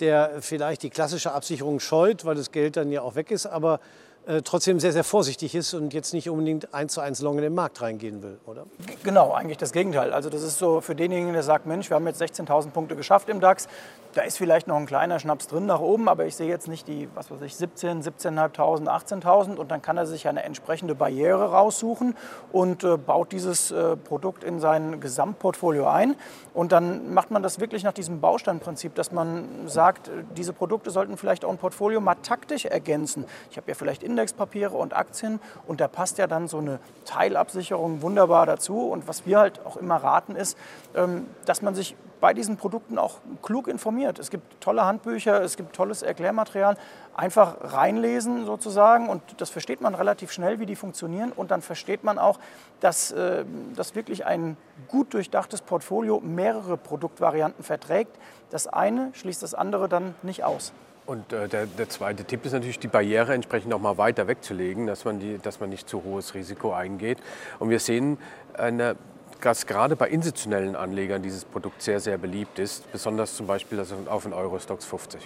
der 0.00 0.40
vielleicht 0.40 0.82
die 0.82 0.90
klassische 0.90 1.32
Absicherung 1.32 1.80
scheut, 1.80 2.24
weil 2.24 2.34
das 2.34 2.52
Geld 2.52 2.76
dann 2.76 2.92
ja 2.92 3.02
auch 3.02 3.14
weg 3.14 3.30
ist, 3.30 3.46
aber 3.46 3.80
trotzdem 4.42 4.80
sehr, 4.80 4.92
sehr 4.92 5.04
vorsichtig 5.04 5.54
ist 5.54 5.74
und 5.74 5.94
jetzt 5.94 6.12
nicht 6.12 6.28
unbedingt 6.28 6.74
eins 6.74 6.94
zu 6.94 7.00
eins 7.00 7.20
long 7.20 7.36
in 7.36 7.42
den 7.42 7.54
Markt 7.54 7.80
reingehen 7.80 8.22
will, 8.22 8.38
oder? 8.46 8.66
Genau, 9.02 9.32
eigentlich 9.32 9.58
das 9.58 9.72
Gegenteil. 9.72 10.12
Also 10.12 10.30
das 10.30 10.42
ist 10.42 10.58
so 10.58 10.80
für 10.80 10.94
denjenigen, 10.94 11.32
der 11.32 11.42
sagt, 11.42 11.66
Mensch, 11.66 11.90
wir 11.90 11.94
haben 11.94 12.06
jetzt 12.06 12.20
16.000 12.20 12.70
Punkte 12.70 12.96
geschafft 12.96 13.28
im 13.28 13.40
DAX, 13.40 13.68
da 14.16 14.22
ist 14.22 14.38
vielleicht 14.38 14.66
noch 14.66 14.76
ein 14.76 14.86
kleiner 14.86 15.18
Schnaps 15.18 15.46
drin 15.46 15.66
nach 15.66 15.80
oben, 15.80 16.08
aber 16.08 16.24
ich 16.24 16.36
sehe 16.36 16.48
jetzt 16.48 16.68
nicht 16.68 16.88
die, 16.88 17.06
was 17.14 17.30
weiß 17.30 17.42
ich, 17.42 17.54
17, 17.54 18.02
17.500, 18.02 18.86
18.000 18.86 19.56
und 19.56 19.70
dann 19.70 19.82
kann 19.82 19.98
er 19.98 20.06
sich 20.06 20.26
eine 20.26 20.42
entsprechende 20.42 20.94
Barriere 20.94 21.50
raussuchen 21.50 22.16
und 22.50 22.82
äh, 22.82 22.96
baut 22.96 23.32
dieses 23.32 23.70
äh, 23.72 23.94
Produkt 23.94 24.42
in 24.42 24.58
sein 24.58 25.00
Gesamtportfolio 25.00 25.86
ein 25.86 26.16
und 26.54 26.72
dann 26.72 27.12
macht 27.12 27.30
man 27.30 27.42
das 27.42 27.60
wirklich 27.60 27.84
nach 27.84 27.92
diesem 27.92 28.22
Bausteinprinzip, 28.22 28.94
dass 28.94 29.12
man 29.12 29.44
sagt, 29.66 30.10
diese 30.34 30.54
Produkte 30.54 30.90
sollten 30.90 31.18
vielleicht 31.18 31.44
auch 31.44 31.50
ein 31.50 31.58
Portfolio 31.58 32.00
mal 32.00 32.14
taktisch 32.14 32.64
ergänzen. 32.64 33.26
Ich 33.50 33.58
habe 33.58 33.68
ja 33.68 33.74
vielleicht 33.74 34.02
in 34.02 34.15
Indexpapiere 34.16 34.74
und 34.74 34.96
Aktien 34.96 35.40
und 35.66 35.82
da 35.82 35.88
passt 35.88 36.16
ja 36.16 36.26
dann 36.26 36.48
so 36.48 36.56
eine 36.56 36.78
Teilabsicherung 37.04 38.00
wunderbar 38.00 38.46
dazu. 38.46 38.88
Und 38.88 39.06
was 39.06 39.26
wir 39.26 39.38
halt 39.38 39.60
auch 39.66 39.76
immer 39.76 39.96
raten 39.96 40.36
ist, 40.36 40.56
ähm, 40.94 41.26
dass 41.44 41.60
man 41.60 41.74
sich 41.74 41.96
bei 42.18 42.32
diesen 42.32 42.56
Produkten 42.56 42.96
auch 42.96 43.18
klug 43.42 43.68
informiert. 43.68 44.18
Es 44.18 44.30
gibt 44.30 44.58
tolle 44.62 44.86
Handbücher, 44.86 45.42
es 45.42 45.58
gibt 45.58 45.76
tolles 45.76 46.00
Erklärmaterial. 46.00 46.78
Einfach 47.14 47.56
reinlesen 47.60 48.46
sozusagen 48.46 49.10
und 49.10 49.22
das 49.36 49.50
versteht 49.50 49.82
man 49.82 49.94
relativ 49.94 50.32
schnell, 50.32 50.58
wie 50.58 50.66
die 50.66 50.76
funktionieren. 50.76 51.30
Und 51.30 51.50
dann 51.50 51.60
versteht 51.60 52.02
man 52.02 52.18
auch, 52.18 52.38
dass, 52.80 53.12
äh, 53.12 53.44
dass 53.74 53.94
wirklich 53.94 54.24
ein 54.24 54.56
gut 54.88 55.12
durchdachtes 55.12 55.60
Portfolio 55.60 56.20
mehrere 56.20 56.78
Produktvarianten 56.78 57.62
verträgt. 57.62 58.16
Das 58.48 58.66
eine 58.66 59.10
schließt 59.12 59.42
das 59.42 59.52
andere 59.52 59.90
dann 59.90 60.14
nicht 60.22 60.42
aus. 60.42 60.72
Und 61.06 61.32
äh, 61.32 61.48
der, 61.48 61.66
der, 61.66 61.88
zweite 61.88 62.24
Tipp 62.24 62.44
ist 62.44 62.52
natürlich, 62.52 62.80
die 62.80 62.88
Barriere 62.88 63.32
entsprechend 63.32 63.70
noch 63.70 63.78
mal 63.78 63.96
weiter 63.96 64.26
wegzulegen, 64.26 64.88
dass 64.88 65.04
man, 65.04 65.20
die, 65.20 65.38
dass 65.38 65.60
man 65.60 65.70
nicht 65.70 65.88
zu 65.88 66.02
hohes 66.02 66.34
Risiko 66.34 66.72
eingeht. 66.72 67.18
Und 67.60 67.70
wir 67.70 67.78
sehen, 67.78 68.18
eine, 68.54 68.96
dass 69.40 69.66
gerade 69.66 69.94
bei 69.94 70.08
institutionellen 70.08 70.74
Anlegern 70.74 71.22
dieses 71.22 71.44
Produkt 71.44 71.80
sehr, 71.80 72.00
sehr 72.00 72.18
beliebt 72.18 72.58
ist, 72.58 72.90
besonders 72.90 73.36
zum 73.36 73.46
Beispiel 73.46 73.80
auf 74.06 74.24
den 74.24 74.32
Eurostox 74.32 74.84
50. 74.84 75.20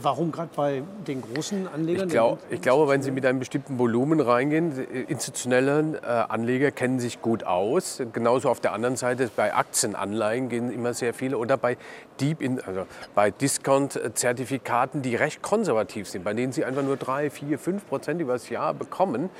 Warum 0.00 0.32
gerade 0.32 0.50
bei 0.54 0.82
den 1.06 1.22
großen 1.22 1.68
Anlegern? 1.68 2.06
Ich, 2.06 2.12
glaub, 2.12 2.38
ich 2.50 2.60
glaube, 2.60 2.88
wenn 2.90 3.02
Sie 3.02 3.10
mit 3.10 3.24
einem 3.26 3.38
bestimmten 3.38 3.78
Volumen 3.78 4.20
reingehen, 4.20 4.86
institutionelle 5.08 6.00
äh, 6.02 6.06
Anleger 6.06 6.70
kennen 6.70 7.00
sich 7.00 7.20
gut 7.22 7.44
aus. 7.44 8.02
Genauso 8.12 8.48
auf 8.48 8.60
der 8.60 8.72
anderen 8.72 8.96
Seite 8.96 9.30
bei 9.34 9.54
Aktienanleihen 9.54 10.48
gehen 10.48 10.72
immer 10.72 10.94
sehr 10.94 11.14
viele 11.14 11.38
oder 11.38 11.56
bei 11.56 11.76
Deep 12.20 12.40
in, 12.40 12.60
also 12.60 12.86
bei 13.14 13.30
Discount-Zertifikaten, 13.30 15.02
die 15.02 15.14
recht 15.14 15.42
konservativ 15.42 16.08
sind, 16.08 16.24
bei 16.24 16.34
denen 16.34 16.52
Sie 16.52 16.64
einfach 16.64 16.82
nur 16.82 16.96
3, 16.96 17.30
4, 17.30 17.58
5 17.58 17.88
Prozent 17.88 18.20
über 18.20 18.34
das 18.34 18.48
Jahr 18.48 18.74
bekommen. 18.74 19.30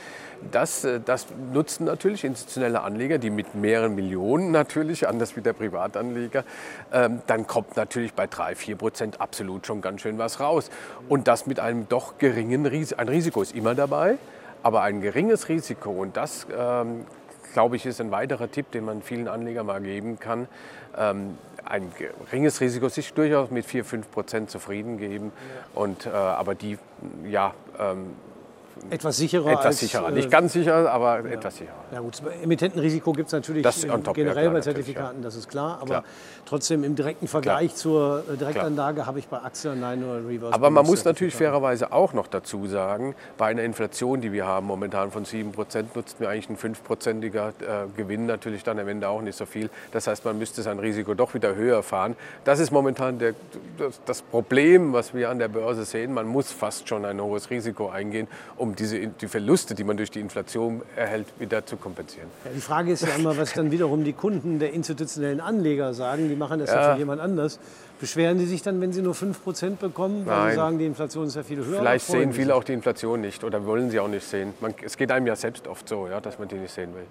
Das, 0.52 0.84
äh, 0.84 1.00
das 1.04 1.26
nutzen 1.52 1.86
natürlich 1.86 2.24
institutionelle 2.24 2.82
Anleger, 2.82 3.18
die 3.18 3.30
mit 3.30 3.54
mehreren 3.54 3.94
Millionen 3.94 4.50
natürlich, 4.50 5.08
anders 5.08 5.36
wie 5.36 5.40
der 5.40 5.54
Privatanleger, 5.54 6.44
ähm, 6.92 7.20
dann 7.26 7.46
kommt 7.46 7.76
natürlich 7.76 8.12
bei 8.12 8.26
3, 8.26 8.54
4 8.54 8.76
Prozent 8.76 9.20
absolut 9.20 9.66
schon 9.66 9.80
ganz 9.86 10.00
schön 10.00 10.18
was 10.18 10.40
raus. 10.40 10.68
Und 11.08 11.28
das 11.28 11.46
mit 11.46 11.60
einem 11.60 11.88
doch 11.88 12.18
geringen 12.18 12.66
Risiko. 12.66 13.00
Ein 13.00 13.08
Risiko 13.08 13.40
ist 13.40 13.54
immer 13.54 13.76
dabei, 13.76 14.18
aber 14.64 14.82
ein 14.82 15.00
geringes 15.00 15.48
Risiko. 15.48 15.90
Und 15.90 16.16
das, 16.16 16.46
ähm, 16.56 17.04
glaube 17.52 17.76
ich, 17.76 17.86
ist 17.86 18.00
ein 18.00 18.10
weiterer 18.10 18.50
Tipp, 18.50 18.72
den 18.72 18.84
man 18.84 19.00
vielen 19.00 19.28
Anlegern 19.28 19.66
mal 19.66 19.80
geben 19.80 20.18
kann. 20.18 20.48
Ähm, 20.98 21.38
ein 21.64 21.92
geringes 21.96 22.60
Risiko 22.60 22.88
sich 22.88 23.12
durchaus 23.14 23.50
mit 23.50 23.64
4, 23.64 23.84
5 23.84 24.10
Prozent 24.10 24.50
zufrieden 24.50 24.98
geben. 24.98 25.30
Und, 25.74 26.06
äh, 26.06 26.10
aber 26.10 26.56
die, 26.56 26.78
ja, 27.24 27.54
ähm, 27.78 28.10
etwas 28.90 29.16
sicherer. 29.16 29.50
Etwas 29.50 29.66
als, 29.66 29.80
sicherer. 29.80 30.10
Nicht 30.10 30.30
ganz 30.30 30.52
sicher, 30.52 30.90
aber 30.90 31.20
ja. 31.20 31.34
etwas 31.34 31.56
sicherer. 31.56 31.74
Ja 31.92 32.00
gut, 32.00 32.22
Emittentenrisiko 32.42 33.12
gibt 33.12 33.26
es 33.26 33.32
natürlich 33.32 33.62
das 33.62 33.80
top, 33.80 34.14
generell 34.14 34.36
ja, 34.36 34.42
klar, 34.42 34.54
bei 34.54 34.60
Zertifikaten, 34.60 35.22
das 35.22 35.34
ist 35.34 35.48
klar. 35.48 35.78
Aber 35.80 35.86
klar. 35.86 36.04
trotzdem 36.44 36.84
im 36.84 36.94
direkten 36.94 37.26
Vergleich 37.26 37.68
klar. 37.68 37.76
zur 37.76 38.24
äh, 38.32 38.36
Direktanlage 38.36 39.06
habe 39.06 39.18
ich 39.18 39.28
bei 39.28 39.38
Aktien 39.38 39.80
nein 39.80 40.04
oder 40.04 40.26
Reverse. 40.26 40.54
Aber 40.54 40.70
man 40.70 40.86
muss 40.86 41.04
natürlich 41.04 41.34
fairerweise 41.34 41.92
auch 41.92 42.12
noch 42.12 42.26
dazu 42.28 42.66
sagen, 42.66 43.14
bei 43.38 43.46
einer 43.46 43.62
Inflation, 43.62 44.20
die 44.20 44.32
wir 44.32 44.46
haben 44.46 44.66
momentan 44.66 45.10
von 45.10 45.24
7 45.24 45.52
nutzt 45.94 46.20
mir 46.20 46.28
eigentlich 46.28 46.48
ein 46.50 46.74
5%iger 46.74 47.48
äh, 47.48 47.52
Gewinn 47.96 48.26
natürlich 48.26 48.62
dann 48.62 48.78
am 48.78 48.88
Ende 48.88 49.08
auch 49.08 49.22
nicht 49.22 49.36
so 49.36 49.46
viel. 49.46 49.70
Das 49.92 50.06
heißt, 50.06 50.24
man 50.24 50.38
müsste 50.38 50.62
sein 50.62 50.78
Risiko 50.78 51.14
doch 51.14 51.34
wieder 51.34 51.54
höher 51.54 51.82
fahren. 51.82 52.16
Das 52.44 52.60
ist 52.60 52.70
momentan 52.70 53.18
der, 53.18 53.34
das, 53.78 54.00
das 54.04 54.22
Problem, 54.22 54.92
was 54.92 55.14
wir 55.14 55.30
an 55.30 55.38
der 55.38 55.48
Börse 55.48 55.84
sehen. 55.84 56.12
Man 56.14 56.26
muss 56.26 56.52
fast 56.52 56.88
schon 56.88 57.04
ein 57.04 57.20
hohes 57.20 57.50
Risiko 57.50 57.88
eingehen, 57.88 58.28
um 58.56 58.65
diese, 58.74 59.06
die 59.06 59.28
Verluste, 59.28 59.74
die 59.74 59.84
man 59.84 59.96
durch 59.96 60.10
die 60.10 60.20
Inflation 60.20 60.82
erhält, 60.96 61.26
wieder 61.38 61.64
zu 61.64 61.76
kompensieren. 61.76 62.28
Ja, 62.44 62.50
die 62.54 62.60
Frage 62.60 62.92
ist 62.92 63.02
ja 63.02 63.14
immer, 63.14 63.36
was 63.36 63.52
dann 63.52 63.70
wiederum 63.70 64.04
die 64.04 64.12
Kunden 64.12 64.58
der 64.58 64.72
institutionellen 64.72 65.40
Anleger 65.40 65.94
sagen. 65.94 66.28
Die 66.28 66.36
machen 66.36 66.58
das 66.58 66.70
ja, 66.70 66.80
ja 66.80 66.92
für 66.94 66.98
jemand 66.98 67.20
anders. 67.20 67.58
Beschweren 68.00 68.38
die 68.38 68.46
sich 68.46 68.62
dann, 68.62 68.80
wenn 68.80 68.92
sie 68.92 69.00
nur 69.00 69.14
5% 69.14 69.76
bekommen, 69.76 70.26
weil 70.26 70.36
Nein. 70.36 70.50
sie 70.50 70.56
sagen, 70.56 70.78
die 70.78 70.86
Inflation 70.86 71.26
ist 71.26 71.36
ja 71.36 71.42
viel 71.42 71.64
höher? 71.64 71.78
Vielleicht 71.78 72.06
sehen 72.06 72.32
viele 72.32 72.54
auch 72.54 72.64
die 72.64 72.74
Inflation 72.74 73.20
nicht 73.20 73.42
oder 73.42 73.64
wollen 73.64 73.90
sie 73.90 74.00
auch 74.00 74.08
nicht 74.08 74.26
sehen. 74.26 74.52
Man, 74.60 74.74
es 74.82 74.96
geht 74.96 75.10
einem 75.10 75.26
ja 75.26 75.36
selbst 75.36 75.66
oft 75.66 75.88
so, 75.88 76.06
ja, 76.06 76.20
dass 76.20 76.38
man 76.38 76.48
die 76.48 76.56
nicht 76.56 76.74
sehen 76.74 76.94
will. 76.94 77.06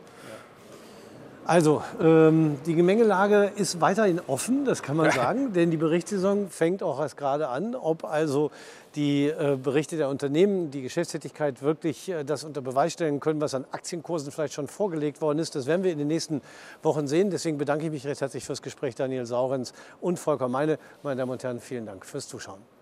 Also, 1.48 1.84
ähm, 2.02 2.58
die 2.66 2.74
Gemengelage 2.74 3.52
ist 3.56 3.80
weiterhin 3.80 4.20
offen, 4.26 4.66
das 4.66 4.82
kann 4.82 4.98
man 4.98 5.12
sagen, 5.12 5.54
denn 5.54 5.70
die 5.70 5.78
Berichtssaison 5.78 6.50
fängt 6.50 6.82
auch 6.82 7.00
erst 7.00 7.18
gerade 7.18 7.50
an. 7.50 7.76
Ob 7.76 8.04
also 8.04 8.50
die 8.96 9.28
äh, 9.28 9.56
Berichte 9.62 9.96
der 9.96 10.10
Unternehmen, 10.10 10.72
die 10.72 10.82
Geschäftstätigkeit 10.82 11.62
wirklich 11.62 12.10
äh, 12.10 12.24
das 12.24 12.44
unter 12.44 12.62
Beweis 12.62 12.94
stellen 12.94 13.20
können, 13.20 13.42
was 13.42 13.54
an 13.54 13.66
Aktienkursen 13.72 14.32
vielleicht 14.32 14.56
schon 14.56 14.68
vorgelegt 14.68 15.22
worden 15.22 15.38
ist, 15.38 15.54
das 15.54 15.68
werden 15.68 15.84
wir 15.84 15.92
in 15.92 16.00
den 16.00 16.08
nächsten 16.08 16.42
Wochen 16.82 17.08
sehen. 17.08 17.30
Deswegen 17.30 17.60
bedanke 17.60 17.86
ich 17.86 17.92
mich 17.92 18.08
recht 18.08 18.22
herzlich 18.22 18.44
fürs 18.44 18.64
Gespräch, 18.64 18.96
Daniel 18.96 19.28
Saurenz 19.28 19.74
und 20.02 20.18
Volker 20.18 20.48
Meine. 20.48 20.80
Meine 21.04 21.20
Damen 21.20 21.34
und 21.34 21.44
Herren, 21.44 21.60
vielen 21.60 21.86
Dank 21.86 22.08
fürs 22.08 22.28
Zuschauen. 22.28 22.75